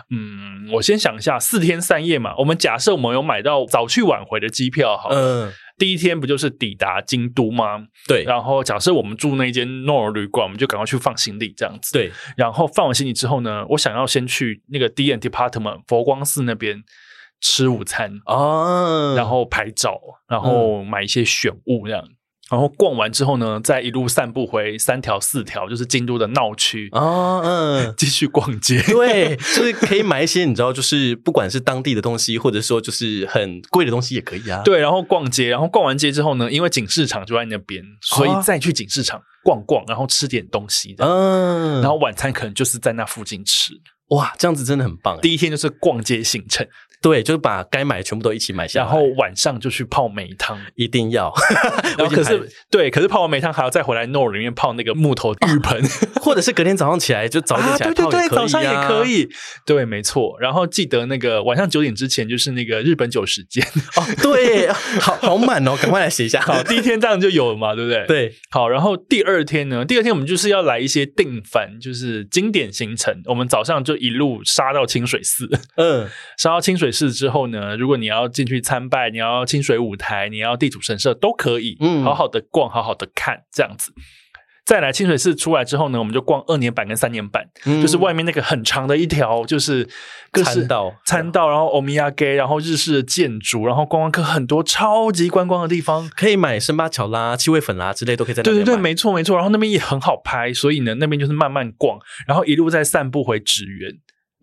[0.09, 2.33] 嗯，我先想一下，四天三夜嘛。
[2.37, 5.17] 我们假设我们有买到早去晚回的机票，好了，
[5.47, 7.85] 嗯，第一天不就是抵达京都吗？
[8.07, 11.93] 对然后假设我们住那间诺尔旅馆，我们就赶快去放行李这样子。
[11.93, 16.83] 对，然后放完行李之后呢，我想要先去那个 D N Department 佛光寺那边
[17.41, 22.03] 吃午餐，哦，然后拍照，然后买一些选物这样。
[22.51, 27.93] 然后逛完之后呢，再一路散步回三条四条，就是京都的闹区，哦，嗯。
[27.95, 28.81] 继续逛街。
[28.81, 40.95] 对，就是可以买一些你知道，就是不管是当地的东西，或者说就是很贵的东西也可以啊。，对，然后逛街，然后逛完街之后呢，因为景市场就在那边，所以哦再去景市场逛逛，然后吃点东西。
[40.97, 43.73] 嗯，然后晚餐可能就是在那附近吃。
[44.09, 45.21] 哇，这样子真的很棒欸。
[45.21, 46.67] 第一天就是逛街行程，
[47.02, 50.60] 对，就是把该买的全部都一起买下来，然后晚上就去泡梅汤。
[50.76, 51.34] 一定要。
[51.97, 55.82] 然后可是对，可是泡完梅汤还要再回来 n o 里面泡那个木头浴盆。
[56.22, 59.30] 或者是隔天早上起来就早一点起来啊、对泡对对，早上也可以以，
[59.66, 60.38] 对，没错。
[60.39, 63.66] 然后记得那个晚上九点之前就是那个日本酒时间。
[63.95, 64.04] 啊。
[64.04, 64.68] 哦，对，
[65.00, 66.41] 好好满哦，赶快来写一下。
[66.41, 68.06] 好，第一天这样就有了嘛，对不对？。
[68.06, 69.86] 对，好，然后第二天呢？
[69.86, 73.22] 第二天我们就是要来一些定番，就是经典行程。
[73.26, 83.91] 我们早上就一路杀到清水寺，嗯，杀到清水寺之后呢，如果你要进去参拜，你要清水舞台，你要地主神社都可以，嗯好好的逛，好好的看，这样子。
[84.65, 89.89] 再来清水寺出来之后呢，我们就逛二年版跟三年版，嗯就是外面那个很长的一条，就是
[90.31, 96.07] 各式参道参道，然后欧米亚街，然后日式的建筑，然后观光客很多超级观光的地方。
[96.15, 99.35] 可以买生八巧啦、七味粉啦之类都可以在那对对对，没错没错。
[99.35, 103.91] 然后那边也很好拍，所以呢，那边就是慢慢逛，然后一路再散步回纸园，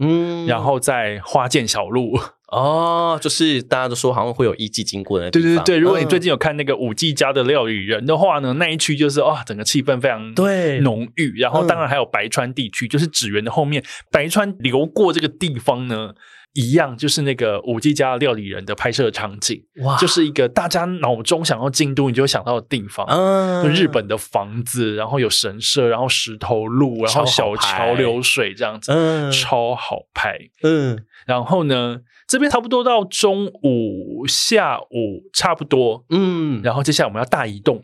[0.00, 2.18] 嗯然后再花见小路。
[2.48, 11.38] 哦，就是大家都说好像会有艺妓经过的那地方对对对，如果你嗯最近有看那个五 G 家的料理人的话呢，那一区就是哇，整个气氛非常对浓郁。
[11.38, 16.12] 然后嗯当然还有白川地区，就是纸园的后面，白川流过这个地方呢。
[16.58, 23.04] 一样就是那个五 G 家的料理人的拍摄场景，哇就是一个大家脑中想要京都，你就会想到的地方。
[23.10, 30.38] 嗯就日本的房子，然后有神社，然后石头路，然后小桥流水这样子，嗯超好拍。
[30.62, 37.82] 嗯然后呢，这边差不多到中午、下午差不多，嗯，然后接下来我们要大移动，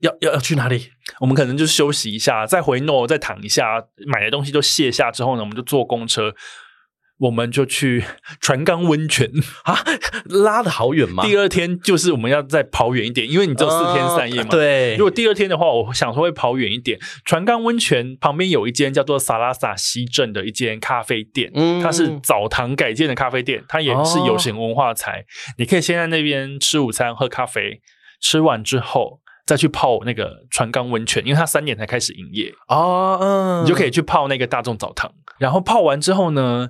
[0.00, 0.90] 要要要去哪里？
[1.20, 6.34] 我们可能就休息一下，再回 no，再躺一下，买的东西都卸下之后呢，我们就坐公车，
[7.18, 8.04] 我们就去
[8.40, 9.30] 船冈温泉。
[9.64, 9.78] 啊，
[10.26, 11.24] 拉的好远嘛？
[11.24, 14.48] 第二天就是我们要再跑远一点，因为你只有四天三夜嘛。
[14.48, 16.98] 啊对，如果第二天的话，我想说会跑远一点。
[17.24, 25.24] 船冈温泉旁边有一间叫做萨拉萨西镇的一间咖啡店，嗯它是澡堂改建的咖啡店，它也是有形文化财。
[25.58, 27.80] 你可以先在那边吃午餐、喝咖啡，
[28.20, 35.12] 吃完之后再去泡那个船冈温泉，因为它三点才开始营业，哦，嗯，你就可以去泡那个大众澡堂。
[35.38, 36.68] 然后泡完之后呢，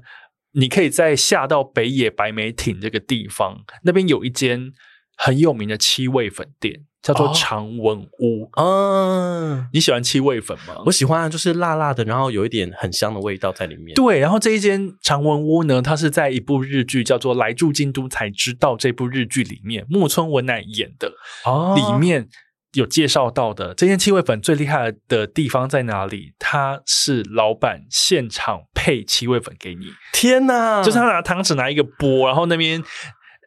[0.55, 4.73] 你可以再下到北野白梅町这个地方，那边有一间
[5.17, 8.51] 很有名的七味粉店，叫做哦长文屋。
[8.57, 10.83] 嗯，你喜欢七味粉吗？
[10.87, 13.95] 我喜欢就是辣辣的，然后有一点很香的味道在里面。
[13.95, 21.13] 对，然后这一间长文屋呢，它是在一部日剧叫做《来住京都才知道》这部日剧里面，木村文乃演的，
[21.45, 22.29] 哦里面
[22.75, 23.75] 有介绍到的。
[23.75, 26.35] 这间七味粉最厉害的地方在哪里？
[26.39, 32.85] 它是老板现场配七味粉给你，天哪，就是他拿汤匙拿一个钵，然后那边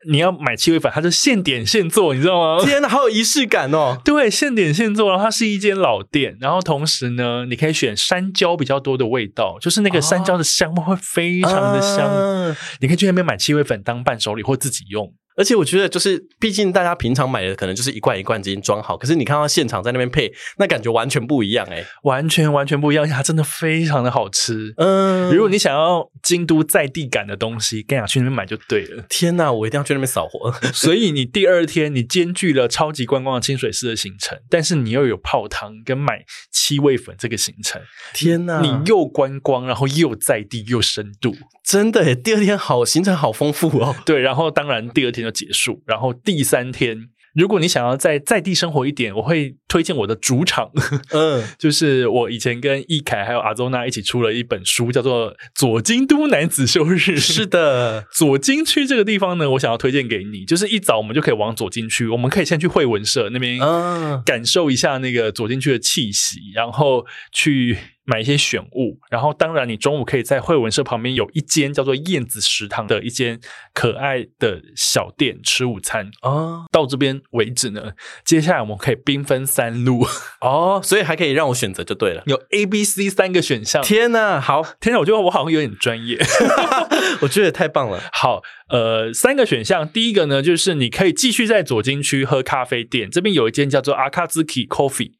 [0.10, 2.66] 你要买七味粉，他是现点现做，你知道吗？
[2.66, 3.96] 天哪，好有仪式感哦。
[4.04, 15.14] 对，现点现做，然后它是一间老店，然后同时呢，你可以选山椒比较多的味道，就是那个山椒的香味会非常的香，嗯你可以去那边买七味粉当伴手礼或自己用。
[15.38, 24.74] 而且我觉得，就是毕竟大家平常买的可能就是一罐一罐已经装好，可是你看到现场在那边配，那感觉完全不一样哎、完全完全不一样，而且它真的非常的好吃。
[24.78, 29.06] 嗯，如果你想要京都在地感的东西，跟你讲去那边买就对了。
[29.08, 30.52] 天哪，我一定要去那边扫货。
[30.74, 37.80] 所以你第二天你兼具了超级观光的清水寺的行程，但是你又有泡汤跟买七味粉这个行程，
[38.14, 41.36] 天哪，你又观光，然后又在地又深度。
[41.64, 43.94] 真的耶，第二天好行程好丰富哦。
[44.06, 50.72] 对，然后当然第二天就结束，然后第三天，如果你想要在在地生活一点，我会推荐我的主场，
[51.12, 56.96] 嗯， 就是我以前跟易凯还有阿周娜一起出了一本书，叫做《左京都男子休日》。
[57.18, 67.78] 是的， 左京区这个地方呢，我想要推荐给你，就是一早我们就可以往左京区，我们可以先去惠文社那边嗯感受一下那个左京区的气息，然后去
[68.08, 73.40] 买一些选物，然后当然你中午可以在惠文社旁边有一间叫做燕子食堂的一间
[73.74, 76.10] 可爱的小店吃午餐。
[76.22, 77.92] 哦到这边为止呢，
[78.24, 80.06] 接下来我们可以兵分三路，
[80.42, 82.24] 哦，所以还可以让我选择就对了。
[82.26, 83.84] 有 A、B、C 三个选项。
[83.84, 86.18] 天哪，好，天哪，我觉得我好像有点专业。
[87.22, 88.02] 我觉得太棒了。
[88.14, 95.12] 好，呃，三个选项，第一个呢，就是你可以继续在左京区喝咖啡店，这边有一间叫做阿卡兹 k Coffee。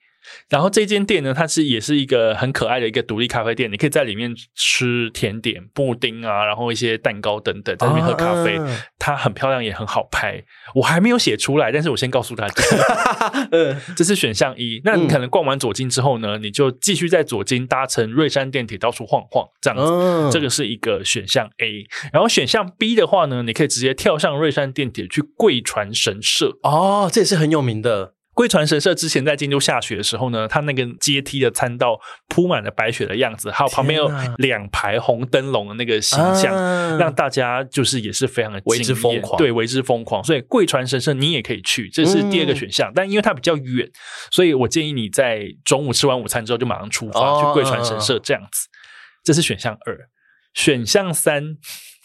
[0.50, 8.58] 然后这间店呢，它是也是一个很可爱的一个独立咖啡店，你可以在里面吃甜点、布丁啊，然后一些蛋糕等等，在里面喝咖啡。
[8.58, 8.68] 啊
[9.00, 10.44] 它很漂亮，也很好拍。
[10.76, 12.64] 我还没有写出来，但是我先告诉大家，
[13.52, 14.82] 嗯这是选项一。
[14.84, 19.86] 那你可能逛完左京之后呢，你就继续在左京搭乘瑞山电铁到处晃晃，这样子。
[19.90, 26.58] 嗯这个是一个选项 A，然后选项 B 的话呢，你可以直接跳上瑞山电铁去贵船神社。
[26.64, 28.17] 哦，这也是很有名的。
[28.38, 34.08] 贵船神社之前在京都下雪的时候呢，它那个阶梯的参道铺满了白雪的样子，还有旁边有
[34.38, 36.96] 两排红灯笼的那个形象，啊。
[37.00, 39.36] 让大家就是也是非常的为之疯狂。
[39.40, 40.24] 对，为之疯狂。
[40.24, 42.72] 所以贵船神社你也可以去，这是第二个选嗯。
[42.72, 43.90] 项，但因为它比较远，
[44.30, 48.68] 所以我建议你在中午吃完午餐之后就马上出发、哦去贵船神社这样子。
[49.24, 49.98] 这是选项二，
[50.54, 51.58] 选项三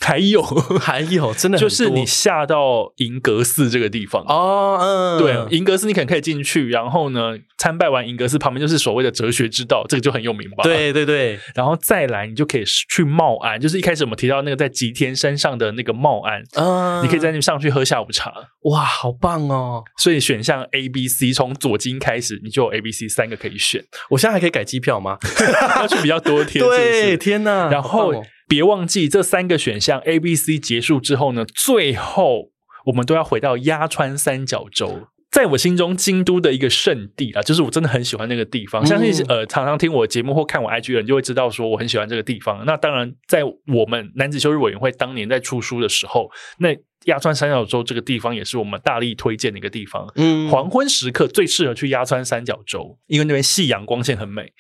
[0.02, 4.22] 还有还有真的就是你下到银阁寺这个地方。
[4.26, 18.32] 哦，嗯，对，银阁寺你可能可以进去，然后呢，参拜完银阁寺旁边就是所谓的哲学之道，这个就很有名吧？，对对对，然后再来你就可以去茂安，就是一开始我们提到那个在吉田山上的那个茂安，嗯，你可以在那上去喝下午茶。
[18.64, 19.82] 哇，好棒哦！
[19.98, 25.18] 所以选项 A、B、C 从左京开始，你就有 A、B、C 三个可以选，我现在还可以改机票吗？
[25.76, 27.68] 要去比较多天，对，天哪！
[27.68, 28.12] 然后
[28.52, 32.50] 别忘记这三个选项 A、B、C 结束之后呢，最后
[32.84, 35.08] 我们都要回到鸭川三角洲。
[35.30, 38.84] 在我心中，京都的一个圣地啊，就是我真的很喜欢那个地方。
[38.84, 42.62] 嗯相信呃，常常听我节目或看我 IG 的人就会知道，说我很喜欢这个地方。
[42.66, 46.28] 那当然，在我们男子休日委员会当年在出书的时候，
[46.58, 46.76] 那
[47.06, 50.06] 鸭川三角洲这个地方也是我们大力推荐的一个地方。
[50.16, 54.52] 嗯黄昏时刻最适合去鸭川三角洲，因为那边夕阳光线很美，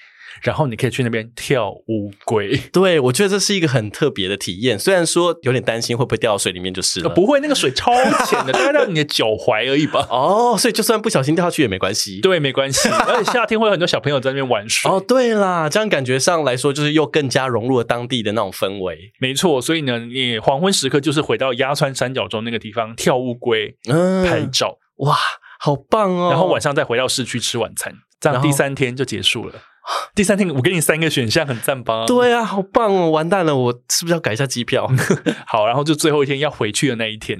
[0.42, 2.56] 然后你可以去那边跳乌龟。
[2.72, 4.78] 对，我觉得这是一个很特别的体验。
[4.78, 7.08] 虽然说有点担心会不会掉到水里面就是了。
[7.08, 7.92] 呃不会，那个水超
[8.24, 10.06] 浅的，大概到你的脚踝而已吧。
[10.10, 12.20] 哦，所以就算不小心掉下去也没关系。
[12.20, 12.88] 对，没关系。
[12.88, 14.90] 而且夏天会有很多小朋友在那边玩水。
[14.90, 19.12] 哦，对啦，这样感觉上来说，就是又更加融入了当地的那种氛围。
[19.20, 24.78] 没错，所以呢，你黄昏时刻就是回到鸭川三角洲那个地方跳乌龟、嗯，拍照。
[24.96, 25.16] 哇，
[25.58, 26.30] 好棒哦！
[26.30, 29.54] 然后晚上再回到市区吃晚餐，这样第三天就结束了。
[30.14, 32.06] 第三天我给你三个选项，很赞吧？
[32.06, 33.10] 对啊，好棒哦！
[33.10, 34.88] 完蛋了，我是不是要改一下机票？
[35.46, 37.38] 好，然后就最后一天要回去的那一天，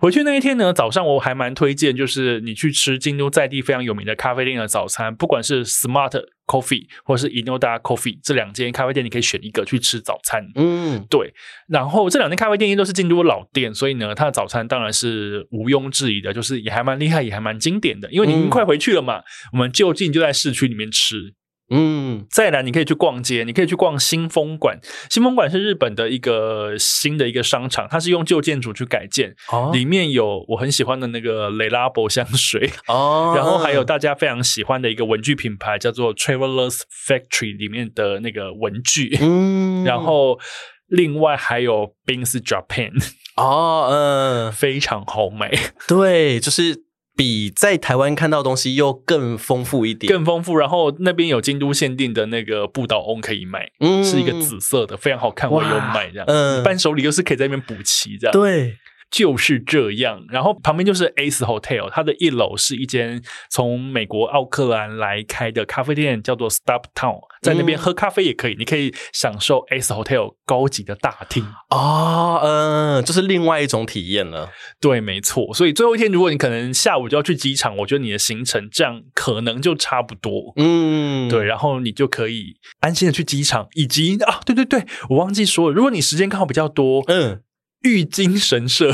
[0.00, 6.12] 回去那一天呢，早上我还蛮推荐，就是你去吃京都在地非常有名的咖啡店的早餐，不管是 Smart
[6.46, 10.44] Coffee 或是 Inoda Coffee 这两间咖啡店，你可以选一个去吃早餐。
[10.56, 11.32] 嗯，对，
[11.68, 18.10] 然后这两间咖啡店因都是京都老店，所以呢，它的早餐当然是毋庸置疑的，就是也还蛮厉害，也还蛮经典的。
[18.10, 19.22] 因为你已经嗯快回去了嘛，
[19.52, 21.34] 我们就近就在市区里面吃。
[21.74, 24.78] 嗯，再来，你可以去逛街，你可以去逛新风馆。
[25.10, 29.70] 新风馆是日本的一个新的一个商场，它是用旧建筑去改建，哦。
[29.72, 33.32] 里面有我很喜欢的那个雷拉伯香水， 哦。
[33.34, 39.84] 然后还有大家非常喜欢的一个文具品牌叫做 Travelers Factory 里面的那个文具，嗯。
[39.84, 40.38] 然后
[40.86, 42.92] 另外还有 Bins Japan，
[43.36, 45.50] 哦，嗯，非常好美，
[45.88, 46.84] 对，就是
[47.16, 50.56] 比在台湾看到的东西又更丰富一点，更丰富。
[50.56, 56.26] 然后那边有京都限定的那个不倒翁可以买，嗯是一个紫色的，非常好看，我哇有买这样。
[56.26, 58.32] 嗯伴手礼又是可以在那边补齐这样。
[58.32, 58.76] 对，
[59.14, 60.24] 就是这样。
[60.28, 71.46] 然后旁边就是 Ace Hotel，它的一楼是一间从美国奥克兰来开的咖啡店，叫做 Stop Town，在那边嗯喝咖啡也可以，你可以享受 Ace Hotel 高级的大厅。
[71.70, 74.50] 哦，嗯，就是另外一种体验了。
[74.80, 75.54] 对，没错。
[75.54, 80.52] 所以最后一天，如果你可能下午就要去机场，我觉得你的行程这样可能就差不多。
[80.56, 87.40] 嗯，对，然后你就可以安心的去机场，以及啊，对对对，我忘记说了，如果你时间刚好比较多，嗯，
[87.84, 88.92] 玉金神社、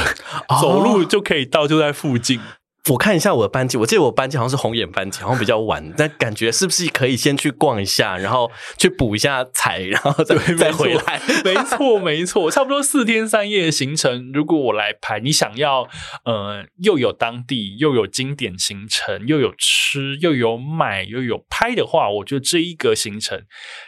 [0.60, 2.40] 走路就可以到，就在附近。
[2.88, 11.20] 我看一下我的班级，我记得我班级好像是红眼班级，好像比较晚，但感觉是不是可以先去逛一下，然后去补一下彩，然后再，再回来。
[11.44, 14.32] 没错，没错，差不多四天三夜的行程。
[14.32, 15.86] 如果我来排，你想要
[16.24, 23.42] 呃又有当地，又有经典行程，又有吃，又有买，又有拍的话，我觉得这一个行程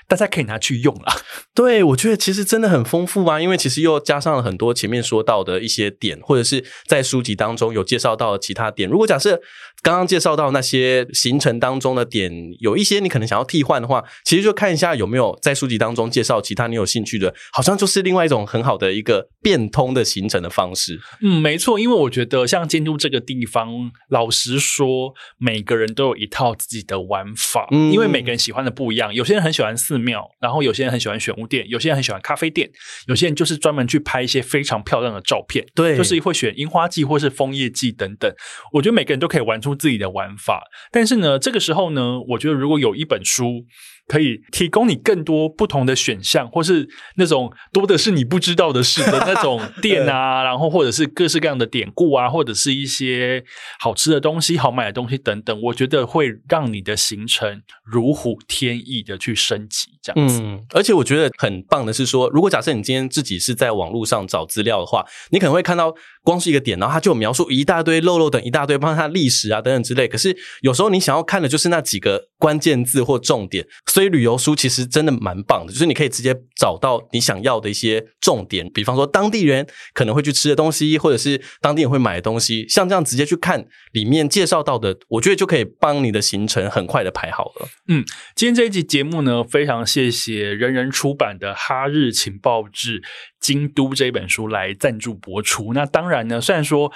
[0.06, 1.16] 大家可以拿去用啦。
[1.54, 8.81] 对，我觉得其实真的很丰富啊，因为其实又加上了很多前面说到的一些点，或者是在书籍当中有介绍到的其他点。
[8.88, 9.40] 如果假设
[9.82, 21.00] 刚刚介绍到那些行程当中的点，有一些你可能想要替换的话，其实就看一下有没有在书籍当中介绍其他你有兴趣的，好像就是另外一种很好的一个变通的行程的方式。
[21.20, 29.12] 嗯，没错，因为我觉得像京都这个地方，老实说，每个人都有一套自己的玩法，嗯因为每个人喜欢的不一样。
[29.12, 32.70] 有些人很喜欢寺庙，然后有些人很喜欢选物店，有些人很喜欢咖啡店，
[33.08, 38.32] 有些人就是专门去拍一些非常漂亮的照片，对就是会选樱花季或是枫叶季等等。
[38.72, 43.64] 我觉得每个人都可以玩出自己的玩法，但是呢，这个时候呢，我觉得如果有一本书。
[44.08, 53.42] 可以提供你更多不同的选项，或是那种多的是你不知道的事的那种店啊， 然后或者是各式各样的典故啊，或者是一些
[53.78, 60.40] 好吃的东西、好买的东西等等，我觉得会让你的行程如虎添翼的去升级，这样子。
[60.42, 70.08] 嗯，而且我觉得很棒的是说，如果假设你今天自己是在网络上找资料的话，你可能会看到光是一个点，然后它就有描述一大堆漏漏等一大堆，包括它历史啊等等之类。
[70.08, 87.68] 可是有时候你想要看的就是那几个关键字或重点，所以旅游书其实真的蛮棒的，就是你可以直接找到你想要的一些重点，比方说当地人可能会去吃的东西，或者是当地人会买的东西，像这样直接去看里面介绍到的，我觉得就可以帮你的行程很快的排好了。
[87.88, 88.04] 嗯
[88.36, 93.02] 今天这一集节目呢，非常谢谢人人出版的《哈日情报志
[93.40, 95.72] 京都》这本书来赞助播出。
[95.74, 96.92] 那当然呢，虽然说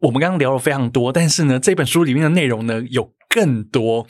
[0.00, 4.06] 我们刚刚聊了非常多，但是呢，这本书里面的内容呢有更多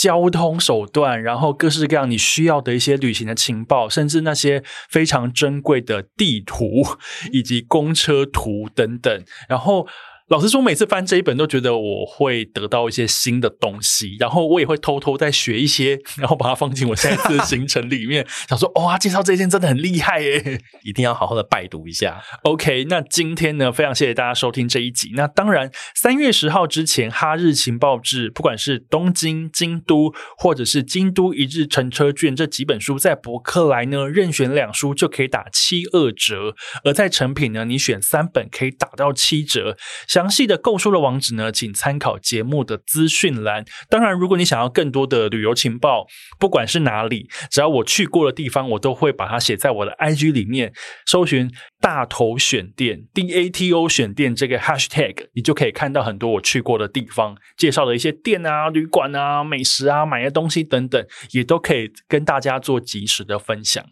[0.00, 6.84] 交通手段，然后各式各样你需要的一些旅行的情报，甚至那些非常珍贵的地图
[7.32, 9.86] 以及公车图等等，然后。
[10.28, 20.60] 老实说，每次翻这一本都觉得我会得到一些新的东西，然后我也会偷偷再学一些，然后把它放进我下一次的行程里面，想说哇，介绍这件真的很厉害耶。
[20.84, 22.22] 一定要好好的拜读一下。
[22.44, 25.12] OK，那今天呢，非常谢谢大家收听这一集。
[25.14, 36.54] 那当然，三月十号之前，哈日情报志，不管是东京、京都，或者是京都一日乘车券这几本书，在博客来呢，任选两书就可以打七二折，
[36.84, 39.78] 而在成品呢，你选三本可以打到七折。
[40.18, 43.64] 详细的购书的网址呢，请参考节目的资讯栏。
[43.88, 46.08] 当然，如果你想要更多的旅游情报，
[46.40, 50.72] 不管是哪里，只要我去过的地方，我都会把它写在我的 IG 里面。
[51.06, 51.48] 搜寻
[51.80, 61.00] 大头选店 D A T O 选店这个 hashtag，你就可以看到很多我去过的地方，介绍的一些店啊、旅馆啊、美食啊、买的东西等等，
[61.30, 63.84] 也都可以跟大家做及时的分享。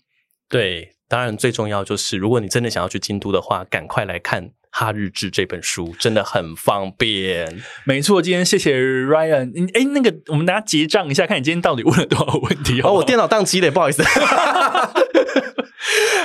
[0.48, 7.62] 对，当然最重要就是，如果你真的想要去京都的话，赶快来看哈日志》这本书，真的很方便。
[7.84, 9.50] 没错，今天谢谢 Ryan。
[9.56, 12.82] 嗯哎，那个我们大家结账一下，看你今天到底问了多少问题。
[12.82, 14.02] 哦，我电脑宕机了，不好意思。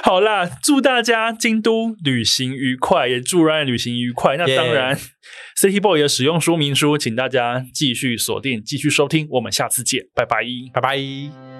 [0.04, 4.36] 好啦，祝大家京都旅行愉快，也祝 Ryan 旅行愉快。
[4.36, 5.00] 那当然
[5.58, 9.30] ，City Boy 的使用说明书，请大家继续锁定，继续收听。
[9.32, 11.51] 我们下次见，拜拜，拜拜。